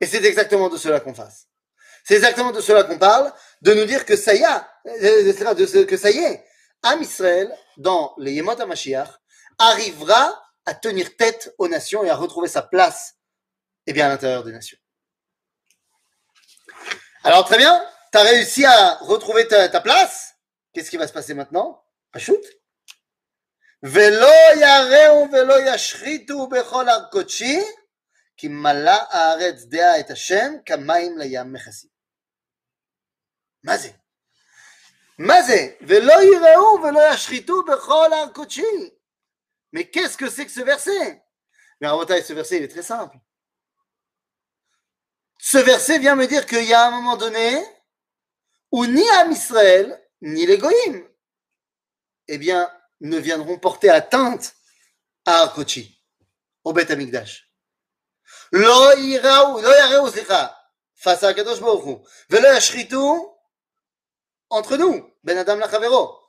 Et 0.00 0.06
c'est 0.06 0.24
exactement 0.24 0.68
de 0.68 0.76
cela 0.76 1.00
qu'on 1.00 1.14
fasse. 1.14 1.48
C'est 2.04 2.14
exactement 2.14 2.52
de 2.52 2.60
cela 2.60 2.84
qu'on 2.84 2.98
parle, 2.98 3.32
de 3.62 3.74
nous 3.74 3.84
dire 3.84 4.06
que 4.06 4.16
ça 4.16 4.34
y 4.34 4.44
euh, 4.44 5.32
est, 5.32 5.54
de 5.54 5.84
que 5.84 5.96
ça 5.96 6.10
y 6.10 6.18
est, 6.18 6.44
Am 6.82 7.02
Israël, 7.02 7.52
dans 7.76 8.14
les 8.18 8.32
Yemot 8.32 8.60
HaMashiach, 8.60 9.08
arrivera 9.58 10.42
à 10.64 10.74
tenir 10.74 11.16
tête 11.16 11.54
aux 11.58 11.68
nations 11.68 12.04
et 12.04 12.10
à 12.10 12.16
retrouver 12.16 12.48
sa 12.48 12.62
place 12.62 13.16
et 13.86 13.92
bien 13.92 14.06
à 14.06 14.08
l'intérieur 14.10 14.44
des 14.44 14.52
nations. 14.52 14.78
Alors 17.24 17.44
très 17.44 17.58
bien, 17.58 17.84
tu 18.12 18.18
as 18.18 18.22
réussi 18.22 18.64
à 18.64 18.94
retrouver 18.96 19.48
ta, 19.48 19.80
place. 19.80 20.34
Qu'est-ce 20.72 20.90
qui 20.90 20.96
va 20.96 21.08
se 21.08 21.12
passer 21.12 21.34
maintenant? 21.34 21.82
Pachout 22.12 22.40
Velo 23.82 24.26
yareu 24.56 25.28
velo 25.28 25.58
yashritu 25.60 26.48
bechol 26.48 26.88
כי 28.37 28.47
מלאה 28.47 29.03
הארץ 29.09 29.63
דעה 29.63 29.99
את 29.99 30.09
השם 30.09 30.53
כמים 30.65 31.17
לים 31.17 31.53
מכסים. 31.53 31.89
מה 33.63 33.77
זה? 33.77 33.89
מה 35.19 35.41
זה? 35.41 35.75
ולא 35.81 36.13
יראו 36.23 36.83
ולא 36.83 37.13
ישחיתו 37.13 37.63
בכל 37.63 38.13
הר 38.13 38.33
קודשי. 38.33 38.89
Mais 39.73 39.89
qu'est-ce 39.89 40.17
que 40.17 40.29
c'est 40.29 40.45
que 40.45 40.51
ce 40.51 40.61
verset 40.61 41.23
Mais 41.81 41.87
Rabotai, 41.87 42.21
ce 42.21 42.33
verset, 42.33 42.57
il 42.57 42.63
est 42.63 42.67
très 42.67 42.83
simple. 42.83 43.17
Ce 45.39 45.57
verset 45.57 45.97
vient 45.97 46.15
me 46.15 46.27
dire 46.27 46.45
qu'il 46.45 46.63
y 46.63 46.73
a 46.73 46.85
un 46.87 46.91
moment 46.91 47.17
donné 47.17 47.65
où 48.71 48.85
ni 48.85 49.07
Am 49.09 49.31
Israël, 49.31 49.99
ni 50.21 50.45
les 50.45 50.57
Goïm, 50.57 51.07
eh 52.27 52.37
bien, 52.37 52.71
ne 53.01 53.17
viendront 53.17 53.57
porter 53.59 53.89
atteinte 53.89 54.55
à 55.25 55.41
Arkochi, 55.41 56.01
au 56.63 56.71
Beth 56.71 56.91
Amikdash. 56.91 57.46
Lo 58.51 58.97
yiraou, 58.97 59.61
lo 59.61 59.69
yareou, 59.69 60.09
slicha, 60.09 60.55
face 60.95 61.23
à 61.23 61.33
Kadosh 61.33 61.59
Baruch 61.59 61.85
Hu, 61.85 61.97
velo 62.29 62.47
yashritu, 62.47 62.97
entre 64.49 64.77
nous, 64.77 65.11
Ben 65.23 65.37
Adam 65.37 65.55
Lachavero. 65.57 66.19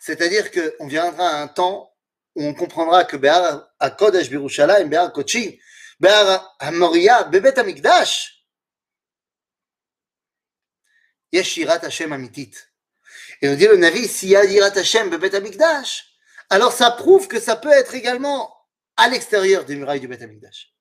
C'est-à-dire 0.00 0.50
qu'on 0.50 0.86
viendra 0.86 1.28
à 1.28 1.42
un 1.42 1.48
temps 1.48 1.92
où 2.34 2.44
on 2.44 2.54
comprendra 2.54 3.04
que 3.04 3.16
Béar 3.16 3.68
à 3.78 3.90
Kodesh 3.90 4.28
Birushalayim, 4.28 4.88
Béar 4.88 5.12
Kochi, 5.12 5.60
Béar 6.00 6.56
Hamoria, 6.58 7.24
Bebet 7.24 7.58
Amikdash, 7.58 8.34
יש 11.32 11.58
יראת 11.58 11.84
השם 11.84 12.12
אמיתית. 12.12 12.68
Et 13.42 13.48
on 13.48 13.54
dit 13.54 13.66
le 13.66 13.76
Navi, 13.76 14.08
s'il 14.08 14.30
y 14.30 14.36
a 14.36 14.44
Yirat 14.44 14.76
Hashem 14.76 15.10
Bebet 15.10 15.34
Amikdash, 15.34 16.08
alors 16.50 16.72
ça 16.72 16.90
prouve 16.90 17.28
que 17.28 17.38
ça 17.38 17.56
peut 17.56 17.70
être 17.70 17.94
également 17.94 18.52
à 18.96 19.08
l'extérieur 19.08 19.64
des 19.64 19.76
murailles 19.76 20.00
du 20.00 20.08
Beth 20.08 20.22
Amikdash. 20.22 20.74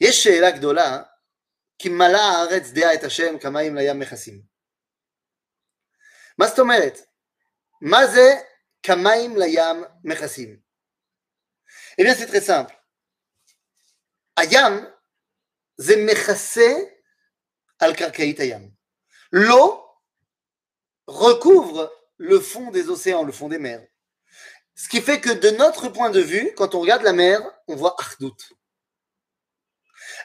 יש 0.00 0.24
שאלה 0.24 0.50
גדולה, 0.50 1.02
כי 1.78 1.88
מלאה 1.88 2.30
הארץ 2.30 2.70
דעה 2.70 2.94
את 2.94 3.04
השם 3.04 3.38
כמים 3.38 3.76
לים 3.76 3.98
מכסים. 3.98 4.42
מה 6.38 6.46
זאת 6.46 6.58
אומרת? 6.58 6.98
מה 7.80 8.06
זה 8.06 8.34
כמים 8.82 9.36
לים 9.36 9.84
מכסים? 10.04 10.66
Eh 11.98 12.04
bien, 12.04 12.14
c'est 12.14 12.26
très 12.26 12.40
simple. 12.40 12.74
Ayam, 14.40 14.84
זה 15.76 15.94
מכסה 16.06 16.72
על 17.78 17.94
קרקעית 17.94 18.40
הים. 18.40 18.70
L'eau 19.32 19.82
recouvre 21.08 21.90
le 22.18 22.40
fond 22.40 22.70
des 22.70 22.88
océans, 22.88 23.24
le 23.24 23.32
fond 23.32 23.48
des 23.48 23.58
mers. 23.58 23.84
Ce 24.74 24.88
qui 24.88 25.00
fait 25.00 25.20
que 25.20 25.30
de 25.30 25.50
notre 25.50 25.88
point 25.88 26.10
de 26.10 26.20
vue, 26.20 26.52
quand 26.54 26.74
on 26.74 26.80
regarde 26.80 27.02
la 27.02 27.12
mer, 27.12 27.40
on 27.66 27.76
voit 27.76 27.96
Ardout. 27.98 28.36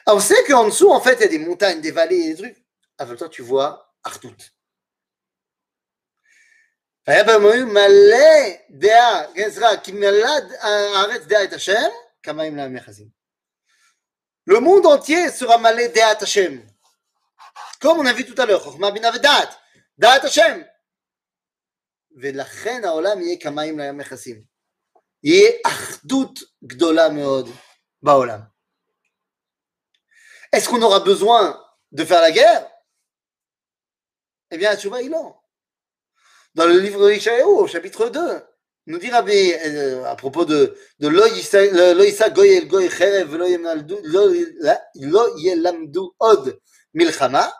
Alors, 0.06 0.18
on 0.18 0.20
sait 0.20 0.44
qu'en 0.44 0.66
dessous, 0.66 0.90
en 0.90 1.00
fait, 1.00 1.14
il 1.14 1.20
y 1.20 1.24
a 1.24 1.28
des 1.28 1.38
montagnes, 1.38 1.80
des 1.80 1.90
vallées 1.90 2.16
et 2.16 2.34
des 2.34 2.42
trucs. 2.42 2.64
Avec 2.98 3.18
toi, 3.18 3.28
tu 3.28 3.42
vois 3.42 3.94
Ardout. 4.02 4.36
Le 14.44 14.58
monde 14.60 14.86
entier 14.86 15.30
sera 15.30 15.58
malé 15.58 15.88
Deat 15.88 16.22
Hashem. 16.22 16.64
Comme 17.80 17.98
on 17.98 18.06
a 18.06 18.12
vu 18.12 18.24
tout 18.24 18.40
à 18.40 18.46
l'heure, 18.46 18.62
Chokhmah 18.62 18.92
bin 18.92 19.02
Avedat, 19.02 19.50
Deat 19.98 20.24
Hashem. 20.24 20.64
ולכן 22.16 22.84
העולם 22.84 23.20
יהיה 23.20 23.36
כמים 23.40 23.78
לים 23.78 23.98
מכסים. 23.98 24.42
יהיה 25.24 25.50
אחדות 25.66 26.38
גדולה 26.64 27.08
מאוד 27.08 27.48
בעולם. 28.02 28.40
est-ce 30.57 30.67
qu'on 30.69 30.81
aura 30.81 31.01
besoin 31.01 31.63
de 31.91 32.03
faire 32.03 32.19
la 32.19 32.31
guerre? 32.31 32.67
Eh 34.49 34.57
bien, 34.57 34.75
tu 34.75 34.87
vois, 34.87 35.03
il 35.03 35.11
non. 35.11 35.35
Dans 36.55 36.65
le 36.65 36.79
livre 36.79 37.07
de 37.07 37.13
Ishaïou, 37.13 37.59
au 37.59 37.67
chapitre 37.67 38.09
2, 38.09 38.41
nous 38.87 38.97
dit 38.97 39.11
Rabbi, 39.11 39.53
euh, 39.53 40.03
à 40.05 40.15
propos 40.15 40.45
de, 40.45 40.75
de 40.97 41.09
Lo 41.09 41.27
Yisa 41.27 42.29
Goy 42.31 42.89
Cherev 42.89 43.35
Lo 43.35 43.45
Od 46.17 46.59
Milchama, 46.95 47.53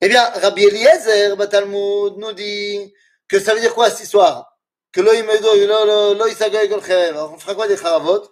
eh 0.00 0.08
bien, 0.08 0.24
Rabbi 0.24 0.64
Eliezer, 0.64 1.36
Batalmud, 1.36 2.16
nous 2.16 2.32
dit 2.32 2.90
que 3.28 3.38
ça 3.38 3.52
veut 3.52 3.60
dire 3.60 3.74
quoi 3.74 3.90
cette 3.90 4.04
histoire? 4.04 4.58
Que 4.92 5.02
Lo 5.02 5.12
Yisa 5.12 6.48
Goy 6.48 6.70
Cherev, 6.80 7.18
on 7.18 7.38
fera 7.38 7.54
quoi 7.54 7.68
des 7.68 7.76
charavot 7.76 8.22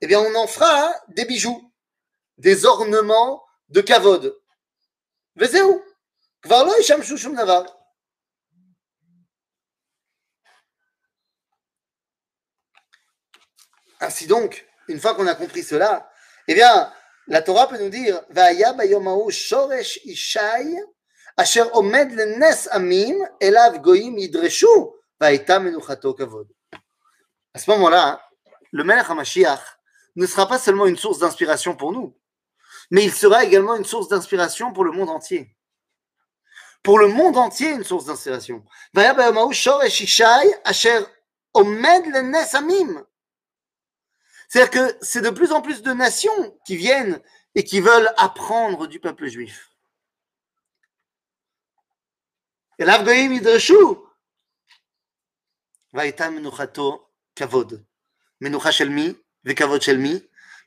Eh 0.00 0.06
bien, 0.06 0.18
on 0.18 0.34
en 0.34 0.46
fera 0.46 0.94
des 1.08 1.26
bijoux 1.26 1.67
des 2.38 2.64
ornements 2.64 3.42
de 3.68 3.80
Kavod. 3.80 4.36
Vezéou. 5.36 5.82
Kvarlo 6.42 6.72
Isham 6.78 7.02
Shushum 7.02 7.36
Ainsi 14.00 14.26
donc, 14.28 14.66
une 14.86 15.00
fois 15.00 15.14
qu'on 15.14 15.26
a 15.26 15.34
compris 15.34 15.64
cela, 15.64 16.08
eh 16.46 16.54
bien, 16.54 16.92
la 17.26 17.42
Torah 17.42 17.68
peut 17.68 17.78
nous 17.82 17.90
dire 17.90 18.22
Va'aya 18.30 18.72
bayomahu 18.72 19.30
shoresh 19.30 19.98
ishai 20.04 20.76
asher 21.36 21.64
omed 21.72 22.12
le 22.12 22.36
nes 22.38 22.68
amim 22.70 23.16
elav 23.40 23.80
goyim 23.80 24.16
yidreshu 24.16 24.66
va'eta 25.20 25.58
menuchato 25.58 26.14
kavod. 26.14 26.48
À 27.52 27.58
ce 27.58 27.68
moment-là, 27.70 28.22
le 28.70 28.84
Melech 28.84 29.10
HaMashiach 29.10 29.60
ne 30.14 30.26
sera 30.26 30.46
pas 30.46 30.58
seulement 30.58 30.86
une 30.86 30.96
source 30.96 31.18
d'inspiration 31.18 31.74
pour 31.74 31.92
nous, 31.92 32.16
mais 32.90 33.04
il 33.04 33.12
sera 33.12 33.44
également 33.44 33.76
une 33.76 33.84
source 33.84 34.08
d'inspiration 34.08 34.72
pour 34.72 34.84
le 34.84 34.92
monde 34.92 35.10
entier. 35.10 35.54
Pour 36.82 36.98
le 36.98 37.08
monde 37.08 37.36
entier, 37.36 37.70
une 37.70 37.84
source 37.84 38.06
d'inspiration. 38.06 38.64
C'est-à-dire 44.48 44.70
que 44.70 44.96
c'est 45.02 45.20
de 45.20 45.30
plus 45.30 45.52
en 45.52 45.60
plus 45.60 45.82
de 45.82 45.92
nations 45.92 46.58
qui 46.64 46.76
viennent 46.76 47.20
et 47.54 47.64
qui 47.64 47.80
veulent 47.80 48.10
apprendre 48.16 48.86
du 48.86 49.00
peuple 49.00 49.26
juif. 49.26 49.70
Et 52.78 52.84
l'Afgoïm 52.84 53.32
Idreshu, 53.32 53.74
Vaïta 55.92 56.30
Menuchato 56.30 57.10
Kavod. 57.34 57.84
Menucha 58.40 58.70
Shelmi, 58.70 59.16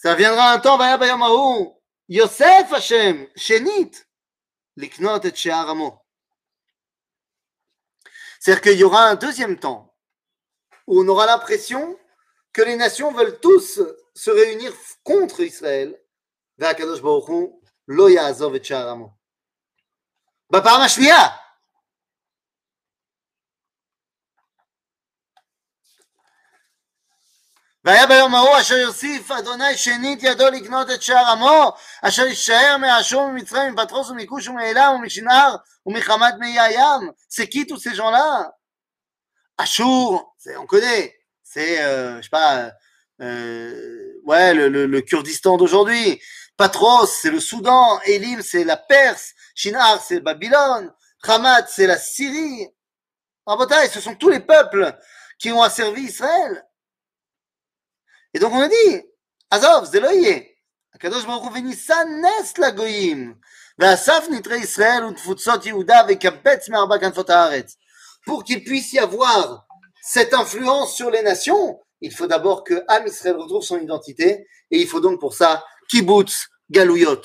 Ça 0.00 0.14
viendra 0.14 0.52
un 0.52 0.58
temps, 0.58 0.78
והיה 0.78 0.96
ביום 0.96 1.22
ההוא, 1.22 1.80
יוסף 2.08 2.72
השם, 2.76 3.24
שנית, 3.36 4.04
לקנות 4.76 5.26
את 5.26 5.36
שער 5.36 5.70
עמו. 5.70 6.02
C'est-à-dire 8.40 8.60
qu'il 8.60 8.78
y 8.78 8.84
aura 8.84 9.02
un 9.08 9.14
deuxième 9.14 9.58
temps 9.58 9.94
où 10.86 11.00
on 11.00 11.08
aura 11.08 11.26
l'impression 11.26 11.98
que 12.52 12.62
les 12.62 12.76
nations 12.76 13.12
veulent 13.12 13.40
tous 13.40 13.80
se 14.14 14.30
réunir 14.30 14.72
contre 15.02 15.40
Israël. 15.40 15.94
והקדוש 16.58 17.00
ברוך 17.00 17.28
הוא 17.28 17.62
לא 17.88 18.10
יעזוב 18.10 18.54
את 18.54 18.64
שער 18.64 18.88
עמו. 18.88 19.08
בפעם 20.52 20.80
השנייה. 20.80 21.39
והיה 27.86 28.06
ביום 28.06 28.34
ההוא 28.34 28.60
אשר 28.60 28.74
יוסיף 28.74 29.30
אדוני 29.30 29.76
שנית 29.76 30.22
ידו 30.22 30.50
לקנות 30.50 30.90
את 30.90 31.02
שער 31.02 31.30
עמו 31.30 31.72
אשר 32.02 32.26
יישאר 32.26 32.76
מאשור 32.80 33.22
וממצרים 33.22 33.74
מפטרוס 33.74 34.10
ומכוש 34.10 34.48
ומאלם 34.48 34.92
ומשנער 34.96 35.56
ומחמת 35.86 36.34
מי 36.38 36.60
הים 36.60 37.10
c'est 37.30 37.48
qui 37.48 37.66
tous 37.66 37.78
ces 37.78 37.94
gens-là 37.94 38.50
Achour, 39.58 40.36
on 40.58 40.66
connaît 40.66 41.16
c'est 41.44 41.80
euh, 41.80 42.16
je 42.16 42.22
sais 42.22 42.28
pas 42.28 42.72
euh, 43.22 44.20
ouais 44.24 44.52
le, 44.52 44.68
le, 44.68 44.86
le 44.86 45.00
Kurdistan 45.00 45.56
d'aujourd'hui 45.56 46.20
Patros 46.56 47.06
c'est 47.06 47.30
le 47.30 47.40
Soudan 47.40 48.00
Elim 48.04 48.42
c'est 48.42 48.64
la 48.64 48.76
Perse 48.76 49.32
Shinar 49.54 50.02
c'est 50.02 50.20
Babylone 50.20 50.92
Hamat 51.22 51.66
c'est 51.68 51.86
la 51.86 51.98
Syrie 51.98 52.68
Rabotai 53.46 53.88
ce 53.88 54.00
sont 54.00 54.16
tous 54.16 54.28
les 54.28 54.40
peuples 54.40 54.92
qui 55.38 55.52
ont 55.52 55.62
asservi 55.62 56.02
Israël 56.02 56.64
et 58.34 58.38
donc 58.38 58.52
on 58.52 58.60
a 58.60 58.68
dit, 58.68 59.02
Azov, 59.50 59.84
זה 59.84 60.00
לא 60.00 60.08
יהיה. 60.08 60.38
הקדוש 60.94 61.24
ברוך 61.24 61.44
הוא 61.44 61.52
וניסה 61.52 61.96
נס 62.04 62.58
לגויים, 62.58 63.34
ואסף 63.78 64.26
נתרי 64.30 64.56
ישראל 64.56 65.04
ותפוצות 65.04 65.66
יהודה 65.66 66.00
ויקבץ 66.08 66.68
מארבע 66.68 66.98
כנפות 66.98 67.30
הארץ. 67.30 67.76
Pour 68.28 68.42
qu'il 68.44 68.64
puisse 68.64 68.92
y 68.92 68.98
avoir 68.98 69.66
cette 70.02 70.34
influence 70.34 70.94
sur 70.96 71.10
les 71.10 71.22
nations, 71.22 71.78
il 72.00 72.12
faut 72.12 72.26
d'abord 72.26 72.64
que 72.64 72.74
Am 72.88 73.06
Israël 73.06 73.36
retrouve 73.36 73.62
son 73.62 73.78
identité, 73.78 74.46
et 74.70 74.78
il 74.80 74.88
faut 74.88 75.00
donc 75.00 75.20
pour 75.20 75.34
ça 75.34 75.64
kibbutz 75.88 76.48
galouyot. 76.70 77.22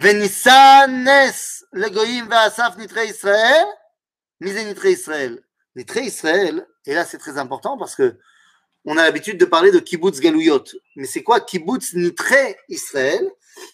וניסה 0.00 0.80
נס 1.04 1.62
לגויים 1.72 2.28
ואסף 2.30 2.74
נתרי 2.76 3.02
ישראל, 3.02 3.64
מי 4.40 4.52
זה 4.52 4.70
נתרי 4.70 4.90
ישראל? 4.90 5.38
נתרי 5.76 6.02
ישראל, 6.02 6.60
et 6.86 6.94
là 6.94 7.04
c'est 7.04 7.18
très 7.18 7.38
important 7.38 7.76
parce 7.78 7.94
que 7.94 8.18
on 8.85 8.97
a 8.97 9.03
l'habitude 9.03 9.37
de 9.37 9.45
parler 9.45 9.71
de 9.71 9.79
kibbutz 9.79 10.19
galouyot. 10.19 10.63
Mais 10.95 11.07
c'est 11.07 11.23
quoi 11.23 11.39
kibbutz 11.39 11.93
nitré 11.93 12.57
Israël? 12.69 13.29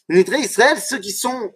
Nitré 0.09 0.39
Israël, 0.39 0.79
ceux 0.79 0.99
qui 0.99 1.11
sont 1.11 1.53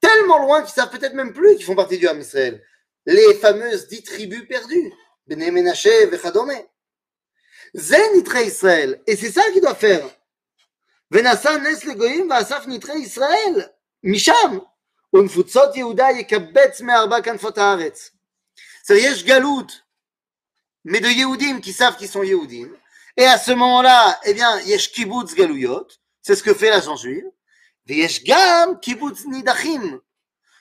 tellement 0.00 0.38
loin 0.38 0.62
qu'ils 0.62 0.74
savent 0.74 0.90
peut-être 0.90 1.14
même 1.14 1.32
plus 1.32 1.56
qu'ils 1.56 1.64
font 1.64 1.74
partie 1.74 1.98
du 1.98 2.06
Ham 2.06 2.20
Israël. 2.20 2.62
Les 3.06 3.34
fameuses 3.34 3.88
dix 3.88 4.02
tribus 4.02 4.46
perdues, 4.46 4.92
Bnei 5.26 5.50
Menashe, 5.50 5.88
Vechadome. 6.10 6.52
Zen 7.74 8.14
nitré 8.14 8.44
Israël. 8.46 9.02
Et 9.06 9.16
c'est 9.16 9.30
ça 9.30 9.42
qu'il 9.50 9.60
doit 9.60 9.74
faire. 9.74 10.08
Venasa 11.10 11.58
nes 11.58 11.84
legoyim 11.84 12.28
nitré 12.66 12.98
Israël. 12.98 13.74
Misham. 14.02 14.60
Unfutzot 15.12 15.74
Yehuda 15.74 16.12
yekabetz 16.12 16.80
me'arba 16.82 17.22
kanfot 17.22 17.56
haaretz. 17.56 18.12
C'est-à-dire, 18.82 19.16
mais 20.84 21.00
de 21.00 21.08
Yehudim 21.08 21.60
qui 21.60 21.72
savent 21.72 21.96
qu'ils 21.96 22.08
sont 22.08 22.22
Yehudim. 22.22 22.68
Et 23.16 23.24
à 23.24 23.38
ce 23.38 23.50
moment-là, 23.52 24.20
eh 24.24 24.34
bien, 24.34 24.60
Yesh 24.60 24.92
Kibbutz 24.92 25.34
Galouyot, 25.34 25.88
c'est 26.22 26.36
ce 26.36 26.42
que 26.42 26.54
fait 26.54 26.70
la 26.70 26.80
juive. 26.96 27.24
Yesh 27.88 28.22
Gam 28.22 28.78
Kibbutz 28.80 29.26
Nidachim. 29.26 30.00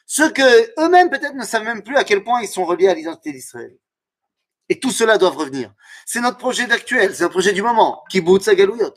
Ceux 0.05 0.31
que 0.31 0.81
eux-mêmes 0.81 1.09
peut-être 1.09 1.35
ne 1.35 1.43
savent 1.43 1.63
même 1.63 1.83
plus 1.83 1.97
à 1.97 2.03
quel 2.03 2.23
point 2.23 2.41
ils 2.41 2.47
sont 2.47 2.65
reliés 2.65 2.87
à 2.87 2.93
l'identité 2.93 3.31
d'Israël. 3.31 3.77
Et 4.69 4.79
tout 4.79 4.91
cela 4.91 5.17
doit 5.17 5.29
revenir. 5.29 5.73
C'est 6.05 6.21
notre 6.21 6.37
projet 6.37 6.65
d'actuel, 6.65 7.15
c'est 7.15 7.23
un 7.23 7.29
projet 7.29 7.53
du 7.53 7.61
moment. 7.61 8.03
Kibbutz 8.09 8.49
Galouyot. 8.49 8.93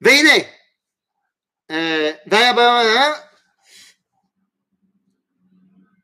Veine. 0.00 0.44
Euh, 1.70 2.12
ben, 2.26 2.54
ben, 2.54 2.84
ben, 2.84 3.14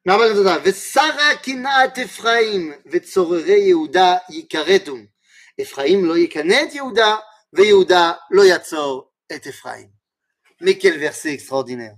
והיה 0.07 0.33
ביום 0.33 0.57
ושרה 0.63 1.35
קנאת 1.43 1.99
אפרים 1.99 2.73
וצוררי 2.91 3.59
יהודה 3.59 4.17
יכרתו. 4.29 4.95
אפרים 5.61 6.05
לא 6.05 6.17
יקנא 6.17 6.63
את 6.63 6.75
יהודה 6.75 7.15
ויהודה 7.53 8.11
לא 8.31 8.43
יצור 8.45 9.11
את 9.35 9.47
אפרים. 9.47 9.87
מקל 10.61 10.97
ורסי 11.01 11.35
אקסטרורדינר. 11.35 11.91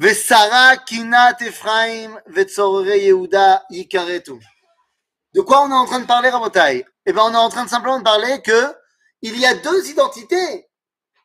ושרה 0.00 0.72
קנאת 0.86 1.42
אפרים 1.48 2.16
וצוררי 2.34 2.96
יהודה 2.96 3.56
יכרתו. 3.70 4.38
De 5.32 5.42
quoi 5.42 5.60
on 5.62 5.70
est 5.70 5.74
en 5.74 5.86
train 5.86 6.00
de 6.00 6.06
parler, 6.06 6.28
Rabotai 6.28 6.84
Eh 7.06 7.12
bien, 7.12 7.22
on 7.22 7.32
est 7.32 7.36
en 7.36 7.48
train 7.48 7.64
de 7.64 7.70
simplement 7.70 7.98
de 7.98 8.04
parler 8.04 8.42
que 8.42 8.74
il 9.22 9.38
y 9.38 9.46
a 9.46 9.54
deux 9.54 9.88
identités 9.88 10.66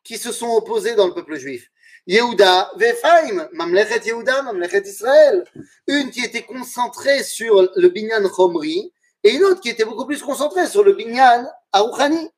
qui 0.04 0.18
se 0.18 0.30
sont 0.30 0.48
opposées 0.48 0.94
dans 0.94 1.06
le 1.08 1.14
peuple 1.14 1.36
juif. 1.36 1.68
Yehuda 2.07 2.71
Vefaim, 2.75 3.49
Mamlechet 3.53 4.05
Yehuda, 4.05 4.41
Mamlechet 4.41 4.83
Israël. 4.85 5.43
Une 5.87 6.09
qui 6.11 6.23
était 6.23 6.43
concentrée 6.43 7.23
sur 7.23 7.69
le 7.75 7.89
Binyan 7.89 8.27
Chomri 8.29 8.91
et 9.23 9.35
une 9.35 9.43
autre 9.43 9.61
qui 9.61 9.69
était 9.69 9.85
beaucoup 9.85 10.05
plus 10.05 10.21
concentrée 10.21 10.67
sur 10.67 10.83
le 10.83 10.93
Binyan 10.93 11.47
Arouchani. 11.71 12.29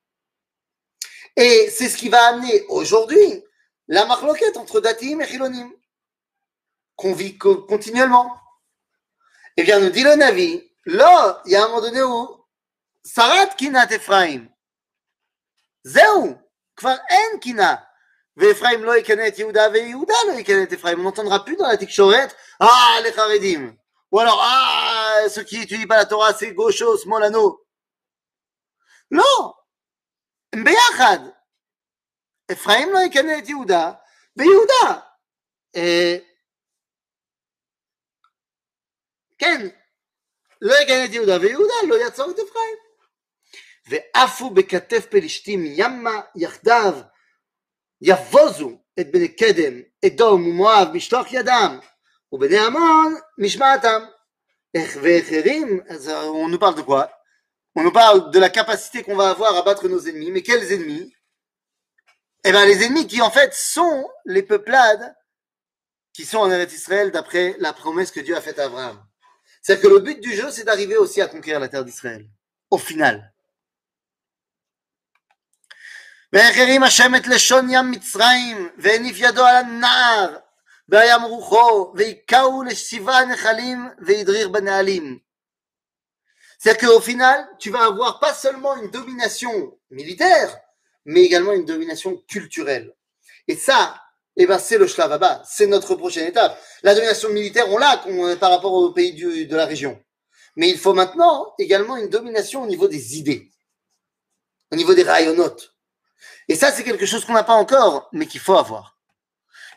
Et 1.36 1.70
c'est 1.72 1.90
ce 1.90 1.98
qui 1.98 2.10
va 2.10 2.28
amener 2.28 2.66
aujourd'hui 2.70 3.44
la 3.88 4.06
marloquette 4.06 4.58
entre 4.58 4.80
Datim 4.80 5.22
et 5.22 5.28
Chilonim, 5.28 5.72
qu'on 6.96 7.14
vit 7.14 7.38
continuellement. 7.38 8.36
Et 9.58 9.64
bien, 9.64 9.80
nous 9.80 9.90
dit 9.90 10.04
le 10.04 10.16
Navi, 10.16 10.64
là, 10.86 11.42
il 11.46 11.52
y 11.52 11.56
a 11.56 11.64
un 11.64 11.68
moment 11.68 11.82
donné 11.82 12.02
où 12.02 12.46
Sarat 13.04 13.48
Kinat 13.56 13.92
Ephraim, 13.92 14.48
Zéou, 15.84 16.38
Kvar 16.76 17.00
En. 17.12 17.78
ואפרים 18.37 18.85
לא 18.85 18.97
יקנא 18.97 19.29
את 19.29 19.39
יהודה 19.39 19.63
ויהודה 19.73 20.15
לא 20.29 20.33
יקנא 20.33 20.63
את 20.63 20.73
אפרים. 20.73 20.99
On 20.99 21.03
n'entendra 21.03 21.45
plus 21.45 21.57
dans 21.57 21.69
la 21.69 21.77
תקשורת, 21.77 22.35
ah, 22.63 23.01
les 23.05 23.13
חרדים. 23.13 23.77
Ou 24.13 24.21
alors, 24.21 24.41
ah, 24.41 25.29
ceux 25.29 25.43
qui 25.43 25.63
étudient 25.63 25.87
pas 25.87 25.97
la 25.97 26.07
Torah, 26.07 26.33
c'est 26.33 26.53
gaucho, 26.53 26.97
smolano. 26.97 27.59
לא, 29.11 29.55
הם 30.53 30.65
ביחד. 30.65 31.19
אפרים 32.53 32.93
לא 32.93 32.99
יקנא 32.99 33.39
את 33.39 33.49
יהודה 33.49 33.93
ויהודה. 34.37 35.01
אה, 35.77 36.17
כן, 39.39 39.69
לא 40.63 40.75
יקנא 40.83 41.05
את 41.05 41.11
יהודה 41.13 41.37
ויהודה 41.41 41.75
לא 41.89 41.95
יעצור 41.95 42.31
את 42.31 42.37
אפרים. 42.39 42.77
ועפו 43.89 44.51
בכתף 44.51 45.07
פלישתים 45.11 45.65
ימה 45.67 46.21
יחדיו 46.37 46.95
יבוזו 48.03 48.79
את 49.01 49.13
בני 49.13 49.29
קדם, 49.29 49.81
אדום 50.07 50.47
ומואב 50.47 50.89
משלוח 50.93 51.33
ידם, 51.33 51.79
ובני 52.33 52.59
עמון 52.59 53.15
משמעתם. 53.39 54.01
ואחרים, 54.77 55.81
on 56.35 56.49
nous 56.49 56.59
parle 56.59 56.75
de 56.75 56.83
quoi 56.83 57.11
On 57.75 57.83
nous 57.83 57.93
parle 57.93 58.31
de 58.31 58.39
la 58.39 58.51
capacité 58.51 59.03
qu'on 59.03 59.17
va 59.17 59.31
avoir 59.31 59.57
à 59.57 59.63
battre 59.63 59.89
nos 59.89 60.01
ennemis. 60.01 60.31
Mais 60.31 60.43
quels 60.43 60.73
ennemis 60.73 61.15
Eh 62.45 62.51
bien, 62.51 62.67
les 62.67 62.85
ennemis 62.85 63.07
qui 63.07 63.23
en 63.23 63.31
fait 63.31 63.55
sont 63.55 64.09
les 64.25 64.43
peuplades 64.43 65.15
qui 66.13 66.25
sont 66.25 66.39
en 66.39 66.51
Eretz 66.51 66.73
Israël 66.73 67.13
d'après 67.13 67.55
la 67.61 67.73
promesse 67.73 68.11
que 68.11 68.21
Dieu 68.21 68.37
a 68.37 68.41
faite 68.41 68.59
à 68.59 68.65
Abraham. 68.65 69.01
C'est-à-dire 69.63 69.83
que 69.83 69.95
le 69.95 70.01
but 70.01 70.21
du 70.21 70.35
jeu, 70.35 70.51
c'est 70.51 70.65
d'arriver 70.65 70.97
aussi 70.97 71.21
à 71.21 71.29
conquérir 71.29 71.61
la 71.61 71.69
terre 71.69 71.85
d'Israël. 71.85 72.27
Au 72.71 72.79
final. 72.79 73.32
והחרים 76.33 76.83
השם 76.83 77.15
את 77.15 77.27
לשון 77.27 77.67
ים 77.71 77.91
מצרים, 77.91 78.69
והניף 78.79 79.17
ידו 79.19 79.45
על 79.45 79.57
הנער, 79.57 80.37
וים 80.89 81.23
רוחו, 81.23 81.93
והיכהו 81.97 82.63
לשבעה 82.63 83.25
נחלים, 83.25 83.89
והדריר 83.99 84.49
בנהלים. 84.49 85.19
C'est-à-dire 86.59 86.89
qu'au 86.89 87.01
final, 87.01 87.49
tu 87.61 87.71
vas 87.71 87.85
avoir 87.85 88.19
pas 88.19 88.35
seulement 88.35 88.77
une 88.77 88.91
domination 88.91 89.79
militaire, 89.91 90.59
mais 91.05 91.23
également 91.23 91.53
une 91.53 91.65
domination 91.65 92.17
culturelle. 92.29 92.93
Et 93.47 93.55
ça, 93.55 93.95
eh 94.37 94.47
ben, 94.47 94.59
c'est 94.59 94.79
le 94.79 94.87
Shlavaba, 94.87 95.43
c'est 95.45 95.67
notre 95.67 95.95
prochaine 95.95 96.27
étape. 96.27 96.61
La 96.83 96.95
domination 96.95 97.29
militaire, 97.31 97.69
on 97.69 97.79
l'a 97.79 98.05
par 98.37 98.51
rapport 98.51 98.73
aux 98.73 98.93
pays 98.93 99.13
du, 99.13 99.47
de 99.47 99.57
la 99.57 99.67
région. 99.67 100.03
Mais 100.57 100.69
il 100.69 100.79
faut 100.79 100.95
maintenant 100.95 101.55
également 101.59 101.97
une 101.97 102.09
domination 102.09 102.65
au 102.65 102.67
niveau 102.67 102.89
des 102.89 103.17
idées, 103.17 103.53
au 104.73 104.77
niveau 104.77 104.95
des 104.95 105.05
rayonotes. 105.05 105.72
Et 106.49 106.55
ça, 106.55 106.73
c'est 106.73 106.85
quelque 106.85 107.07
chose 107.07 107.25
qu'on 107.25 107.35
n'a 107.35 107.45
pas 107.45 107.55
encore, 107.55 108.09
mais 108.13 108.27
qu'il 108.27 108.41
faut 108.41 108.57
avoir. 108.57 108.99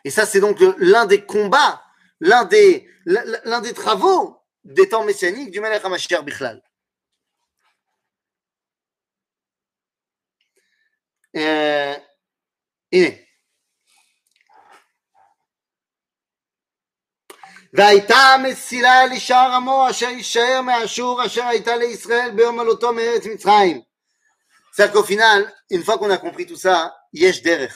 Et 0.04 0.10
ça, 0.10 0.26
c'est 0.26 0.40
donc 0.40 0.58
l'un 0.78 1.06
des 1.06 1.26
combats, 1.26 1.82
l'un 2.20 2.46
des, 2.46 2.88
l'un 3.06 3.62
des 3.62 3.74
travaux 3.74 4.38
des 4.64 4.90
temps 4.90 5.04
messianiques 5.04 5.52
du 5.52 5.60
Melech 5.60 5.84
HaMashiach 5.84 6.24
Bichlal. 6.24 6.62
Euh, 11.36 11.96
הנה. 12.92 13.10
והייתה 17.74 18.16
המסילה 18.16 19.06
לשער 19.06 19.56
עמו 19.56 19.90
אשר 19.90 20.10
יישאר 20.10 20.62
מאשור 20.62 21.26
אשר 21.26 21.44
הייתה 21.44 21.76
לישראל 21.76 22.32
ביום 22.36 22.60
עלותו 22.60 22.94
מארץ 22.94 23.26
מצרים. 23.26 23.85
c'est-à-dire 24.77 24.93
qu'au 24.93 25.05
final, 25.05 25.51
une 25.71 25.83
fois 25.83 25.97
qu'on 25.97 26.11
a 26.11 26.19
compris 26.19 26.45
tout 26.45 26.57
ça, 26.57 26.95
yesh 27.11 27.41
derech. 27.41 27.73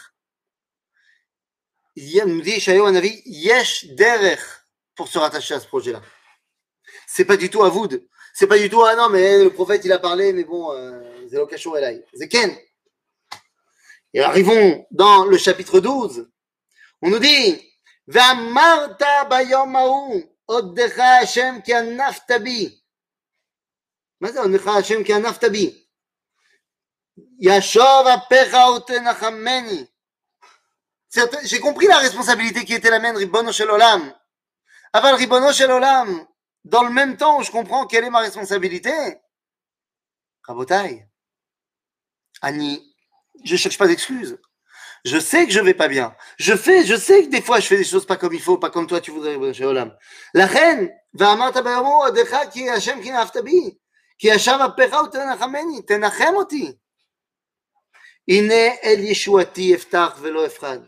Il 1.96 2.22
nous 2.26 2.42
dit 2.42 2.60
Shayo 2.60 2.86
yesh 3.24 3.86
derech 3.94 4.40
pour 4.94 5.08
se 5.08 5.18
rattacher 5.18 5.54
à 5.54 5.60
ce 5.60 5.66
projet-là. 5.66 6.02
C'est 7.06 7.24
pas 7.24 7.38
du 7.38 7.48
tout 7.48 7.62
à 7.62 7.70
vous 7.70 7.86
de. 7.86 8.06
C'est 8.34 8.46
pas 8.46 8.58
du 8.58 8.68
tout, 8.68 8.84
ah 8.84 8.94
non, 8.96 9.08
mais 9.08 9.42
le 9.44 9.50
prophète 9.50 9.82
il 9.86 9.92
a 9.92 9.98
parlé, 9.98 10.34
mais 10.34 10.44
bon, 10.44 10.72
euh, 10.72 11.26
Zelokachor 11.26 11.78
Elai. 11.78 12.04
Zeken. 12.14 12.54
Et 14.12 14.20
arrivons 14.20 14.86
dans 14.90 15.24
le 15.24 15.38
chapitre 15.38 15.80
12. 15.80 16.30
On 17.00 17.08
nous 17.08 17.18
dit 17.18 17.66
Vamarta 18.08 19.24
bayom 19.24 19.70
maou, 19.70 20.22
oddecha 20.46 21.20
Hashem 21.22 21.62
ki 21.62 21.72
anaftabi. 21.72 22.84
Mais 24.20 24.34
ça, 24.34 24.44
oddecha 24.44 24.74
Hashem 24.74 25.02
ki 25.02 25.14
anaftabi. 25.14 25.79
ענפת 27.19 27.37
בי? 27.39 27.57
ישוב 27.57 28.07
אפיך 28.07 28.55
ותנחמני. 28.77 29.85
J'ai 31.43 31.59
compris 31.59 31.87
la 31.87 31.99
responsabilité 31.99 32.65
qui 32.65 32.73
était 32.73 32.89
la 32.89 32.99
mienne, 32.99 33.15
Ribono 33.15 33.51
Shel 33.51 33.71
Olam. 33.71 34.13
Aval 34.91 35.15
Ribono 35.15 35.53
Shel 35.53 35.71
Olam, 35.71 36.27
dans 36.65 36.83
le 36.83 36.89
même 36.89 37.15
temps 37.15 37.39
où 37.39 37.43
je 37.43 37.51
comprends 37.51 37.85
quelle 37.85 38.03
est 38.03 38.09
ma 38.09 38.19
responsabilité, 38.19 38.91
Rabotai, 40.43 41.07
Annie, 42.41 42.95
je 43.43 43.55
cherche 43.55 43.77
pas 43.77 43.87
d'excuses. 43.87 44.37
Je 45.05 45.19
sais 45.19 45.45
que 45.45 45.53
je 45.53 45.61
vais 45.61 45.73
pas 45.73 45.87
bien. 45.87 46.15
Je 46.37 46.55
fais, 46.55 46.83
je 46.83 46.95
sais 46.95 47.23
que 47.23 47.29
des 47.29 47.41
fois 47.41 47.59
je 47.59 47.67
fais 47.67 47.77
des 47.77 47.83
choses 47.83 48.05
pas 48.05 48.17
comme 48.17 48.33
il 48.33 48.41
faut, 48.41 48.57
pas 48.57 48.69
comme 48.69 48.87
toi 48.87 48.99
tu 48.99 49.11
voudrais, 49.11 49.53
chez 49.53 49.65
Olam. 49.65 49.95
La 50.33 50.47
reine, 50.47 50.89
ואמרת 51.13 51.57
ביומו 51.57 52.05
עדיך 52.05 52.35
כי 52.51 52.69
השם 52.69 53.01
כי 53.01 53.11
נאהבת 53.11 53.37
בי, 53.37 53.77
כי 54.17 54.27
ישב 54.27 54.57
אפיך 54.65 54.93
ותנחמני, 54.93 55.81
תנחם 55.87 56.33
אותי. 56.35 56.77
הנה 58.29 58.63
אל 58.83 58.99
ישועתי 58.99 59.75
אפתח 59.75 60.17
ולא 60.21 60.45
אפחד, 60.45 60.79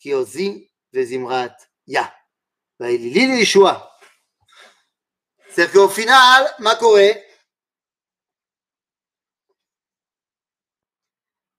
כי 0.00 0.10
עוזי 0.10 0.68
וזמרת 0.94 1.52
יה, 1.88 2.04
והאלילי 2.80 3.26
לישועה. 3.26 3.86
C'est-à-dire 5.50 5.72
qu'au 5.72 5.88
final, 5.88 6.42
מה 6.58 6.74
קורה? 6.80 7.10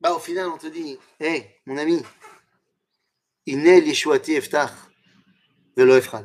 Bah, 0.01 0.13
au 0.13 0.19
final, 0.19 0.47
on 0.47 0.57
te 0.57 0.67
dit, 0.67 0.97
hé, 1.19 1.27
hey, 1.27 1.61
mon 1.67 1.77
ami, 1.77 2.01
הנה 3.47 3.79
לישועתי 3.79 4.37
אפתח 4.37 4.89
ולא 5.77 5.97
אפחד. 5.97 6.23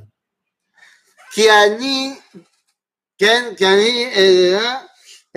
כי 1.34 1.50
אני, 1.50 2.20
כן, 3.18 3.54
כי 3.58 3.64
אני 3.64 4.12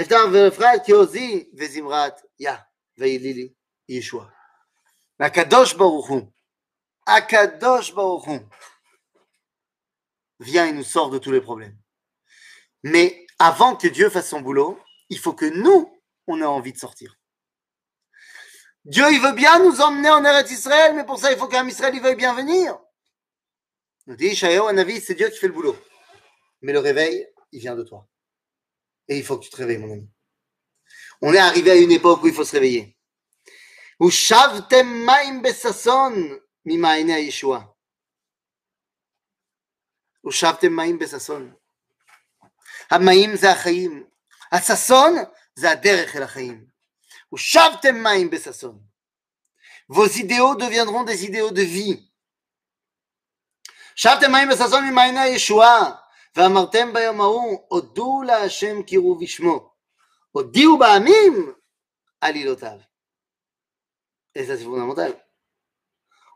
אפתח 0.02 0.20
ולא 0.32 0.48
אפחד, 0.48 0.78
כי 0.86 0.92
עוזי 0.92 1.50
וזמרת 1.58 2.22
יה, 2.40 2.56
Veilili 2.97 3.57
Yeshua. 3.89 4.33
Vient 10.41 10.67
et 10.67 10.73
nous 10.73 10.85
sort 10.85 11.11
de 11.11 11.19
tous 11.19 11.31
les 11.31 11.41
problèmes. 11.41 11.79
Mais 12.83 13.27
avant 13.39 13.77
que 13.77 13.89
Dieu 13.89 14.11
fasse 14.11 14.29
son 14.29 14.41
boulot, 14.41 14.79
il 15.09 15.19
faut 15.19 15.33
que 15.33 15.47
nous, 15.47 16.01
on 16.27 16.41
ait 16.41 16.45
envie 16.45 16.73
de 16.73 16.79
sortir. 16.79 17.17
Dieu, 18.85 19.05
il 19.11 19.21
veut 19.21 19.33
bien 19.33 19.59
nous 19.65 19.81
emmener 19.81 20.11
en 20.11 20.25
Eretz 20.25 20.51
Israël, 20.51 20.95
mais 20.95 21.07
pour 21.07 21.19
ça, 21.19 21.33
il 21.33 21.39
faut 21.39 21.49
qu'un 21.49 21.67
Israël, 21.67 21.95
il 21.95 22.03
veuille 22.03 22.17
bien 22.17 22.35
venir. 22.35 22.79
Nous 24.07 24.17
dit, 24.17 24.37
Shayo, 24.37 24.67
un 24.69 24.77
avis, 24.77 25.01
c'est 25.01 25.15
Dieu 25.15 25.31
qui 25.31 25.39
fait 25.39 25.47
le 25.47 25.55
boulot. 25.55 25.77
Mais 26.61 26.73
le 26.73 26.81
réveil, 26.81 27.27
il 27.53 27.61
vient 27.61 27.75
de 27.75 27.83
toi. 27.83 28.07
Et 29.09 29.17
il 29.17 29.25
faut 29.25 29.39
que 29.39 29.45
tu 29.45 29.51
te 29.51 29.57
réveilles, 29.57 29.79
mon 29.79 29.93
ami. 29.93 30.09
On 31.22 31.34
est 31.34 31.40
arrivé 31.40 31.72
à 31.72 31.76
une 31.76 31.92
époque 31.92 32.24
où 32.24 32.28
il 32.28 32.34
faut 32.34 32.46
se 32.46 32.56
réveiller. 32.56 32.94
ושבתם 34.08 34.88
מים 35.06 35.42
בששון 35.42 36.38
ממעייני 36.66 37.14
הישועה. 37.14 37.62
ושבתם 40.28 40.76
מים 40.76 41.00
בששון. 41.00 41.54
המים 42.92 43.36
זה 43.36 43.52
החיים. 43.52 44.04
הששון 44.52 45.16
זה 45.56 45.72
הדרך 45.72 46.16
אל 46.16 46.24
החיים. 46.24 46.70
Vos 49.90 50.18
idéaux 50.18 50.56
deviendront 50.56 51.04
des 51.04 51.26
idéaux 51.26 51.52
de 51.52 51.62
vie. 51.62 52.10
שבתם 53.96 54.32
מים 54.32 54.50
בששון 54.50 54.90
ממעייני 54.90 55.20
הישועה, 55.20 55.92
ואמרתם 56.36 56.94
ביום 56.94 57.22
ההוא, 57.22 57.66
הודו 57.68 58.22
להשם 58.22 58.84
קראו 58.84 59.20
בשמו, 59.20 59.73
Bahamim 60.35 61.55
Alilotav. 62.21 62.81
Et 64.35 64.45
ça, 64.45 64.57
c'est 64.57 64.65
fondamental. 64.65 65.15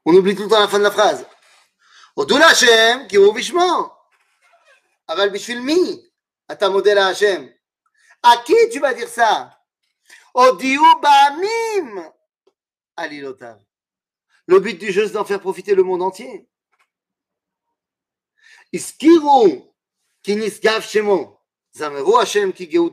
On 0.05 0.15
oublie 0.15 0.37
tout 0.37 0.45
le 0.45 0.49
temps 0.49 0.61
la 0.61 0.69
fin 0.69 0.79
de 0.79 0.85
la 0.85 0.91
phrase. 0.91 1.27
Odou 2.15 2.37
Hashem, 2.37 3.09
qui 3.09 3.19
ouvre 3.19 3.35
Vishman. 3.35 3.91
Aval 5.09 5.31
Bishvilmi, 5.31 6.05
Atamodel 6.49 6.99
Hashem. 6.99 7.53
À 8.23 8.37
qui 8.39 8.55
tu 8.71 8.81
vas 8.81 8.95
dire 8.95 9.09
ça 9.09 9.57
Odiou 10.35 11.01
Bahamim 11.01 12.13
Alilotav. 12.97 13.61
Le 14.47 14.61
but 14.61 14.79
du 14.79 14.93
jeu, 14.93 15.07
c'est 15.07 15.13
d'en 15.13 15.25
faire 15.25 15.41
profiter 15.41 15.75
le 15.75 15.83
monde 15.83 16.03
entier. 16.03 16.49
Iskiru, 18.73 19.63
Kinis 20.23 20.61
Gav 20.61 20.83
Shemo, 20.83 21.41
Zameru 21.75 22.17
Hashem, 22.19 22.53
Ki 22.53 22.71
Geout 22.71 22.93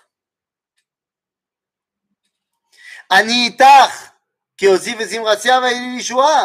אני 3.10 3.44
איתך, 3.46 4.10
כי 4.56 4.66
עוזי 4.66 4.94
וזמרתיה 4.98 5.60
והיא 5.60 5.80
לי 5.80 5.96
ישועה. 5.96 6.44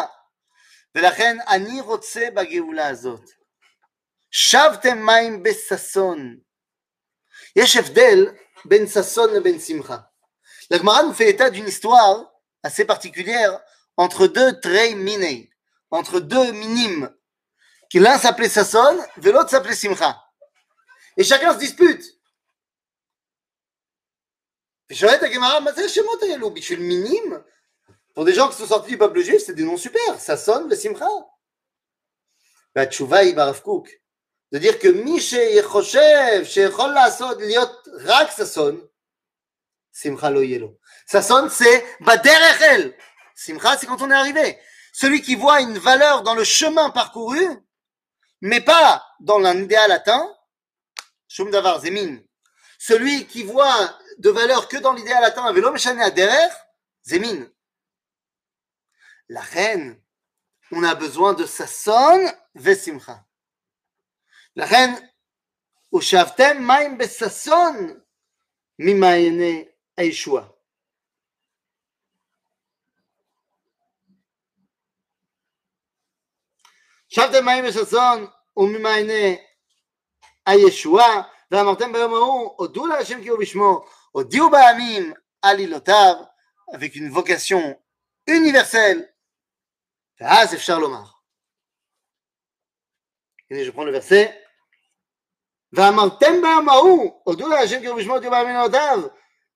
ולכן 0.94 1.36
אני 1.48 1.80
רוצה 1.80 2.28
בגאולה 2.34 2.86
הזאת. 2.86 3.30
שבתם 4.30 5.06
מים 5.06 5.42
בששון. 5.42 6.36
יש 7.56 7.76
הבדל 7.76 8.26
בין 8.64 8.86
ששון 8.86 9.34
לבין 9.34 9.60
שמחה. 9.60 9.96
La 10.72 10.78
Gemara 10.78 11.02
nous 11.02 11.12
fait 11.12 11.28
état 11.28 11.50
d'une 11.50 11.68
histoire 11.68 12.32
assez 12.62 12.86
particulière 12.86 13.60
entre 13.98 14.26
deux 14.26 14.58
traits 14.60 14.96
minés, 14.96 15.50
entre 15.90 16.18
deux 16.18 16.52
minimes, 16.52 17.14
qui 17.90 17.98
l'un 17.98 18.16
s'appelait 18.16 18.48
Sasson 18.48 18.98
et 19.22 19.32
l'autre 19.32 19.50
s'appelait 19.50 19.74
Simcha. 19.74 20.18
Et 21.18 21.24
chacun 21.24 21.52
se 21.52 21.58
dispute. 21.58 22.02
ושואלת 24.90 25.22
הגמרא, 25.22 25.60
מה 25.60 25.72
זה 25.72 25.84
השמות 25.84 26.22
האלו? 26.22 26.54
בשביל 26.54 26.80
מינים? 26.80 27.34
Pour 28.14 28.24
des 28.24 28.34
gens 28.34 28.48
qui 28.48 28.56
sont 28.56 28.66
sortis 28.66 28.90
du 28.90 28.98
peuple 28.98 29.20
juif, 29.20 29.42
c'est 29.44 29.54
des 29.54 29.64
noms 29.64 29.78
super. 29.78 30.20
Ça 30.20 30.36
sonne 30.36 30.68
le 30.68 30.76
simcha. 30.76 31.08
Bah, 32.74 32.86
tchouva 32.86 33.22
Kouk. 33.54 34.02
De 34.50 34.58
dire 34.58 34.78
que 34.78 34.88
Mishe 34.88 35.32
Yechoshev, 35.32 36.44
Shechol 36.44 36.92
Lasod, 36.92 37.40
Liot 37.40 37.70
Rak 38.04 38.30
Sasson, 38.32 38.78
Simcha 39.90 40.30
lo 40.30 40.42
yelo. 40.42 40.78
Sasson, 41.06 41.48
c'est 41.50 41.84
Baderech 42.00 42.60
El. 42.60 42.94
Simcha, 43.34 43.78
c'est 43.78 43.86
quand 43.86 44.02
on 44.02 44.10
est 44.10 44.14
arrivé. 44.14 44.58
Celui 44.92 45.22
qui 45.22 45.36
voit 45.36 45.62
une 45.62 45.78
valeur 45.78 46.22
dans 46.22 46.34
le 46.34 46.44
chemin 46.44 46.90
parcouru, 46.90 47.46
mais 48.42 48.60
pas 48.60 49.02
dans 49.20 49.42
un 49.42 49.56
idéal 49.56 49.90
atteint, 49.90 50.30
Shum 51.28 51.50
Davar, 51.50 51.80
Zemin. 51.80 52.18
Celui 52.78 53.26
qui 53.26 53.42
voit 53.42 53.98
de 54.18 54.30
valeur 54.30 54.68
que 54.68 54.76
dans 54.76 54.92
l'idéal 54.92 55.24
atteint, 55.24 55.44
avec 55.44 55.62
l'homme 55.62 55.76
à 55.76 56.10
derrière, 56.10 56.56
Zemin. 57.04 57.46
La 59.28 59.40
reine, 59.40 60.00
on 60.70 60.82
a 60.84 60.94
besoin 60.94 61.32
de 61.34 61.46
Sasson 61.46 62.32
Vesimcha. 62.54 63.24
La 64.54 64.66
reine, 64.66 65.10
Ushavtem 65.92 66.60
Maim 66.60 66.96
Besasson 66.96 68.00
Mimayene 68.78 69.68
Aishua. 69.96 70.52
שבתם 77.12 77.44
מים 77.44 77.64
וששון 77.68 78.26
וממעייני 78.56 79.36
הישועה 80.46 81.22
ואמרתם 81.50 81.92
ביום 81.92 82.14
ההוא 82.14 82.54
הודו 82.56 82.86
להשם 82.86 83.22
כי 83.22 83.28
הוא 83.28 83.38
בשמו 83.38 83.84
הודיעו 84.10 84.50
בימים 84.50 85.12
עלילותיו 85.42 86.14
avec 86.72 86.94
une 86.94 87.14
vocation 87.14 87.74
universelle 88.30 89.02
ואז 90.20 90.54
אפשר 90.54 90.78
לומר 90.78 91.04
הנה 93.50 93.60
je 93.64 93.72
prends 93.72 93.84
le 93.84 94.02
verset 94.02 94.32
ואמרתם 95.72 96.32
ביום 96.42 96.68
ההוא 96.68 97.20
הודו 97.24 97.48
להשם 97.48 97.80
כי 97.80 97.86
הוא 97.86 97.98
בשמו 97.98 98.14
הודיעו 98.14 98.32
בימים 98.32 98.56
עלילותיו 98.56 98.98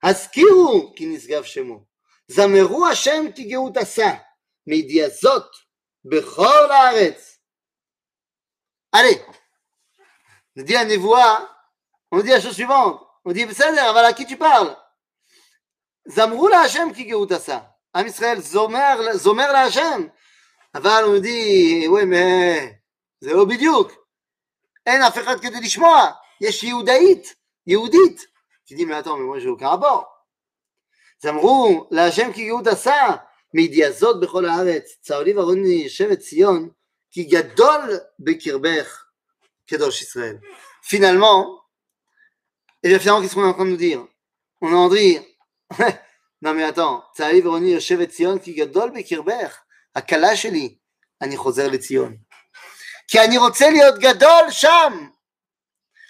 הזכירו 0.03 0.93
כי 0.97 1.07
נשגב 1.07 1.45
שמו 1.45 1.85
זמרו 2.29 2.87
השם 2.87 3.33
כי 3.35 3.45
גאות 3.45 3.77
עשה 3.77 4.09
מידיעה 4.67 5.09
זאת 5.09 5.51
בכל 6.05 6.71
הארץ 6.71 7.37
Allez, 8.93 9.21
on 10.57 10.63
dit 10.63 10.75
à 10.75 10.87
Nevoa, 10.87 11.55
on 12.11 12.21
dit 12.21 12.31
la 12.31 12.41
chose 12.41 12.55
suivante. 12.55 13.07
On 13.25 13.33
dit, 13.33 13.47
c'est 13.53 13.71
voilà 13.71 14.09
à 14.09 14.13
qui 14.13 14.27
tu 14.27 14.37
parles 14.37 14.77
Zamrou 16.07 16.49
la 16.49 16.61
Hashem 16.61 16.93
qui 16.93 17.09
geutasa. 17.09 17.77
Am 17.93 18.07
Israël, 18.07 18.41
zomer, 18.41 18.97
zomer 19.15 19.49
la 19.53 19.63
Hashem. 19.67 20.11
אבל 20.75 21.05
on 21.07 21.19
dit, 21.19 21.89
oui, 21.89 22.05
mais 22.05 22.75
זה 23.21 23.33
לא 23.33 23.45
בדיוק. 23.45 23.93
אין 24.87 25.03
אף 25.03 25.19
אחד 25.19 25.41
כדי 25.41 25.61
לשמוע. 25.61 26.11
יש 26.41 26.65
יהודאית, 26.65 27.35
יהודית. 27.67 28.27
tu 28.67 28.75
dis, 28.75 28.85
mais 28.85 28.95
attends, 28.95 29.17
mais 29.17 29.25
moi 29.25 29.39
j'ai 29.39 29.49
aucun 29.49 29.69
rapport. 29.69 30.07
זמרו 31.23 31.89
להשם 31.91 32.33
כי 32.33 32.49
גאות 32.49 32.67
עשה, 32.67 33.17
מידיעה 33.55 33.93
זאת 33.93 34.21
בכל 34.21 34.47
הארץ. 34.47 34.97
צהולי 35.01 35.39
ורוני 35.39 35.89
שבט 35.89 36.19
ציון, 36.19 36.69
qui 37.17 37.27
gadol 37.27 38.01
bekirbech 38.19 38.91
kedosh 39.67 40.03
Israël. 40.03 40.41
Finalement, 40.83 41.60
et 42.83 42.89
bien 42.89 42.99
finalement, 42.99 43.23
qu'est-ce 43.23 43.35
qu'on 43.35 43.45
est 43.45 43.49
en 43.49 43.55
train 43.55 43.65
de 43.65 43.71
nous 43.71 43.77
dire 43.77 44.07
On 44.61 44.71
est 44.71 44.75
en 44.75 44.89
train 44.89 44.97
de 44.97 45.01
dire, 45.01 45.23
non 46.43 46.55
mais 46.55 46.65
attends, 46.65 47.03
צהלי 47.15 47.41
ורוני 47.47 47.71
יושב 47.71 48.01
את 48.01 48.11
ציון 48.11 48.39
כי 48.39 48.53
גדול 48.53 48.91
בקרבך, 48.91 49.63
הכלה 49.95 50.37
שלי, 50.37 50.79
אני 51.23 51.37
חוזר 51.37 51.69
לציון. 51.69 52.17
כי 53.09 53.21
אני 53.21 53.39
רוצה 53.39 53.71
להיות 53.71 53.99
גדול 53.99 54.51
שם. 54.51 55.09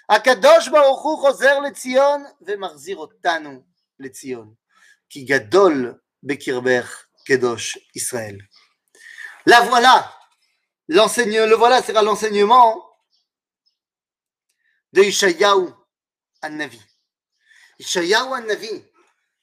הקדוש 0.09 0.67
ברוך 0.67 1.03
הוא 1.03 1.21
חוזר 1.21 1.59
לציון 1.59 2.23
ומחזיר 2.41 2.97
אותנו 2.97 3.63
לציון. 3.99 4.53
כי 5.09 5.23
גדול 5.23 5.93
בקרבך 6.23 7.05
קדוש 7.25 7.77
ישראל. 7.95 8.37
La 9.49 9.61
voilà, 9.61 10.17
L'enseignement, 10.89 11.45
le 11.45 11.55
voilà 11.55 11.81
sera 11.83 12.01
l'enseignement 12.01 12.81
de 14.93 15.03
Ishayahu 15.03 15.69
An-Navi. 16.42 16.80
Ishayahu 17.78 18.34
An-Navi, 18.34 18.84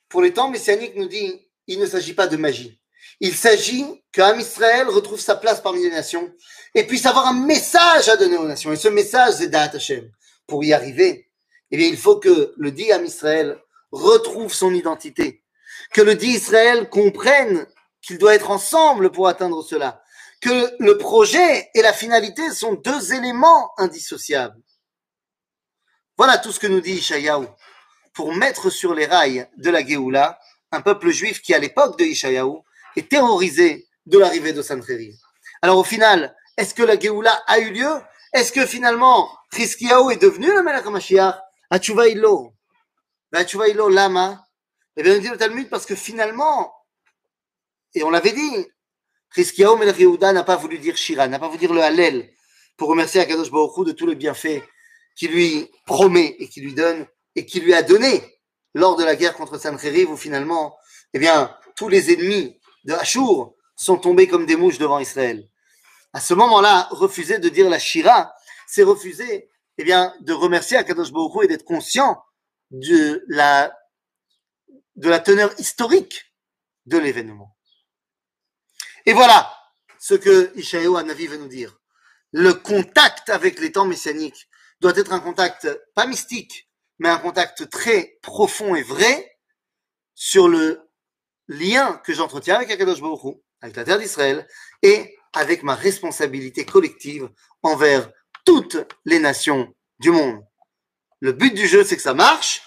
pour 0.07 0.21
les 0.21 0.33
temps 0.33 0.49
messianiques, 0.49 0.95
nous 0.95 1.07
dit 1.07 1.47
il 1.67 1.79
ne 1.79 1.85
s'agit 1.85 2.13
pas 2.13 2.27
de 2.27 2.37
magie. 2.37 2.79
Il 3.19 3.35
s'agit 3.35 3.85
qu'Am 4.11 4.39
Israël 4.39 4.87
retrouve 4.87 5.19
sa 5.19 5.35
place 5.35 5.61
parmi 5.61 5.83
les 5.83 5.91
nations 5.91 6.33
et 6.73 6.85
puisse 6.85 7.05
avoir 7.05 7.27
un 7.27 7.33
message 7.33 8.09
à 8.09 8.17
donner 8.17 8.37
aux 8.37 8.47
nations. 8.47 8.71
Et 8.71 8.77
ce 8.77 8.87
message, 8.87 9.35
c'est 9.35 9.49
Da'at 9.49 9.75
Hashem. 9.75 10.09
Pour 10.47 10.63
y 10.63 10.73
arriver, 10.73 11.29
eh 11.71 11.87
il 11.87 11.97
faut 11.97 12.17
que 12.17 12.53
le 12.57 12.71
dit 12.71 12.91
Am 12.91 13.05
Israël 13.05 13.57
retrouve 13.91 14.53
son 14.53 14.73
identité. 14.73 15.43
Que 15.93 16.01
le 16.01 16.15
dit 16.15 16.29
Israël 16.29 16.89
comprenne 16.89 17.67
qu'il 18.01 18.17
doit 18.17 18.35
être 18.35 18.51
ensemble 18.51 19.11
pour 19.11 19.27
atteindre 19.27 19.63
cela 19.63 20.03
que 20.41 20.75
le 20.79 20.97
projet 20.97 21.69
et 21.73 21.81
la 21.81 21.93
finalité 21.93 22.49
sont 22.51 22.73
deux 22.73 23.13
éléments 23.13 23.71
indissociables. 23.77 24.61
Voilà 26.19 26.37
tout 26.37 26.51
ce 26.51 26.59
que 26.59 26.67
nous 26.67 26.81
dit 26.81 26.95
Ishayahu. 26.95 27.47
Pour 28.13 28.35
mettre 28.35 28.69
sur 28.69 28.93
les 28.93 29.05
rails 29.05 29.47
de 29.55 29.69
la 29.69 29.87
Géoula 29.87 30.37
un 30.69 30.81
peuple 30.81 31.11
juif 31.11 31.41
qui, 31.41 31.53
à 31.53 31.59
l'époque 31.59 31.97
de 31.97 32.03
Ishayahu, 32.03 32.57
est 32.97 33.07
terrorisé 33.07 33.87
de 34.05 34.19
l'arrivée 34.19 34.51
de 34.51 34.61
Sancheriv. 34.61 35.15
Alors 35.61 35.77
au 35.77 35.85
final, 35.85 36.35
est-ce 36.57 36.73
que 36.73 36.83
la 36.83 36.99
Géoula 36.99 37.31
a 37.47 37.59
eu 37.59 37.71
lieu? 37.71 38.01
Est-ce 38.33 38.51
que 38.51 38.65
finalement, 38.65 39.29
Chizkiyahu 39.55 40.11
est 40.11 40.21
devenu 40.21 40.47
le 40.47 40.61
Melech 40.61 40.85
HaMashiach? 40.85 41.39
Achuva 41.69 42.09
ilo. 42.09 42.53
ilo 43.33 43.87
lama. 43.87 44.45
Eh 44.97 45.03
bien, 45.03 45.15
on 45.15 45.19
dit 45.19 45.29
le 45.29 45.37
Talmud 45.37 45.69
parce 45.69 45.85
que 45.85 45.95
finalement, 45.95 46.69
et 47.93 48.03
on 48.03 48.09
l'avait 48.09 48.33
dit, 48.33 48.67
Chizkiyahu 49.33 49.77
Melech 49.77 49.97
n'a 49.97 50.43
pas 50.43 50.57
voulu 50.57 50.79
dire 50.79 50.97
Shira, 50.97 51.29
n'a 51.29 51.39
pas 51.39 51.47
voulu 51.47 51.59
dire 51.59 51.71
le 51.71 51.81
Hallel 51.81 52.29
pour 52.75 52.89
remercier 52.89 53.21
Akadosh 53.21 53.51
Baruch 53.51 53.85
de 53.85 53.93
tous 53.93 54.05
les 54.05 54.15
bienfaits 54.15 54.61
qu'il 55.19 55.31
lui 55.31 55.69
promet 55.85 56.37
et 56.39 56.47
qu'il 56.47 56.63
lui 56.63 56.73
donne 56.73 57.05
et 57.35 57.45
qu'il 57.45 57.63
lui 57.63 57.73
a 57.73 57.83
donné 57.83 58.39
lors 58.73 58.95
de 58.95 59.03
la 59.03 59.17
guerre 59.17 59.35
contre 59.35 59.59
Sancheriv 59.59 60.09
où 60.09 60.15
finalement, 60.15 60.77
eh 61.13 61.19
bien, 61.19 61.55
tous 61.75 61.89
les 61.89 62.13
ennemis 62.13 62.57
de 62.85 62.93
Ashur 62.93 63.53
sont 63.75 63.97
tombés 63.97 64.29
comme 64.29 64.45
des 64.45 64.55
mouches 64.55 64.77
devant 64.77 64.99
Israël. 64.99 65.45
À 66.13 66.21
ce 66.21 66.33
moment-là, 66.33 66.87
refuser 66.91 67.37
de 67.37 67.49
dire 67.49 67.69
la 67.69 67.79
Shira, 67.79 68.33
c'est 68.65 68.83
refuser, 68.83 69.49
eh 69.77 69.83
bien, 69.83 70.15
de 70.21 70.31
remercier 70.31 70.77
Akadosh 70.77 71.11
Baruch 71.11 71.43
et 71.43 71.47
d'être 71.47 71.65
conscient 71.65 72.23
de 72.71 73.23
la, 73.27 73.77
de 74.95 75.09
la 75.09 75.19
teneur 75.19 75.53
historique 75.59 76.33
de 76.85 76.97
l'événement. 76.97 77.57
Et 79.05 79.11
voilà 79.11 79.53
ce 79.99 80.13
que 80.13 80.57
Ishaïo 80.57 80.95
Anavi 80.95 81.27
veut 81.27 81.37
nous 81.37 81.47
dire. 81.49 81.77
Le 82.31 82.53
contact 82.53 83.29
avec 83.29 83.59
les 83.59 83.71
temps 83.71 83.85
messianiques 83.85 84.48
doit 84.81 84.95
être 84.95 85.13
un 85.13 85.19
contact 85.19 85.67
pas 85.95 86.05
mystique, 86.05 86.69
mais 86.99 87.09
un 87.09 87.17
contact 87.17 87.69
très 87.69 88.17
profond 88.21 88.75
et 88.75 88.83
vrai 88.83 89.37
sur 90.15 90.47
le 90.47 90.81
lien 91.47 91.99
que 92.05 92.13
j'entretiens 92.13 92.55
avec 92.55 92.71
Akadosh 92.71 93.01
Baruch 93.01 93.37
avec 93.61 93.75
la 93.75 93.83
terre 93.83 93.99
d'Israël, 93.99 94.47
et 94.81 95.15
avec 95.33 95.63
ma 95.63 95.75
responsabilité 95.75 96.65
collective 96.65 97.29
envers 97.61 98.09
toutes 98.45 98.77
les 99.05 99.19
nations 99.19 99.73
du 99.99 100.11
monde. 100.11 100.41
Le 101.19 101.33
but 101.33 101.53
du 101.53 101.67
jeu, 101.67 101.83
c'est 101.83 101.97
que 101.97 102.01
ça 102.01 102.13
marche, 102.13 102.61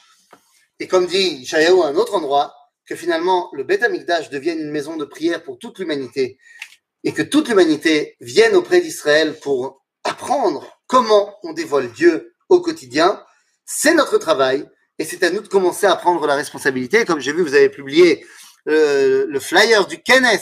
et 0.79 0.87
comme 0.87 1.07
dit 1.07 1.41
Ishaïo 1.43 1.83
à 1.83 1.89
un 1.89 1.97
autre 1.97 2.15
endroit, 2.15 2.55
que 2.87 2.97
finalement 2.97 3.49
le 3.53 3.65
Beth 3.65 3.83
Amikdash 3.83 4.31
devienne 4.31 4.59
une 4.59 4.71
maison 4.71 4.97
de 4.97 5.05
prière 5.05 5.43
pour 5.43 5.59
toute 5.59 5.79
l'humanité 5.79 6.39
et 7.05 7.13
que 7.13 7.23
toute 7.23 7.49
l'humanité 7.49 8.17
vienne 8.21 8.55
auprès 8.55 8.81
d'Israël 8.81 9.39
pour 9.41 9.82
apprendre 10.05 10.66
comment 10.86 11.36
on 11.42 11.53
dévoile 11.53 11.90
Dieu 11.92 12.34
au 12.48 12.61
quotidien, 12.61 13.22
c'est 13.64 13.94
notre 13.94 14.18
travail 14.18 14.68
et 14.98 15.05
c'est 15.05 15.22
à 15.22 15.30
nous 15.30 15.40
de 15.40 15.48
commencer 15.48 15.86
à 15.86 15.96
prendre 15.96 16.26
la 16.26 16.34
responsabilité. 16.34 17.05
Comme 17.05 17.20
j'ai 17.20 17.32
vu, 17.32 17.42
vous 17.42 17.55
avez 17.55 17.68
publié 17.68 18.24
euh, 18.68 19.26
le 19.26 19.40
flyer 19.40 19.86
du 19.86 20.03
Kenes 20.03 20.38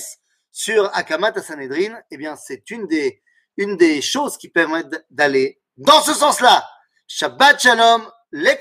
sur 0.50 0.90
Akamat 0.94 1.32
à 1.36 1.42
Sanhedrin. 1.42 1.98
Eh 2.11 2.16
bien, 2.16 2.36
c'est 2.36 2.70
une 2.70 2.86
des, 2.86 4.02
choses 4.02 4.36
qui 4.36 4.48
permettent 4.48 5.04
d'aller 5.11 5.61
dans 5.76 6.02
ce 6.02 6.12
sens-là. 6.12 6.66
Shabbat 7.06 7.61
Shalom, 7.61 8.08
les 8.32 8.56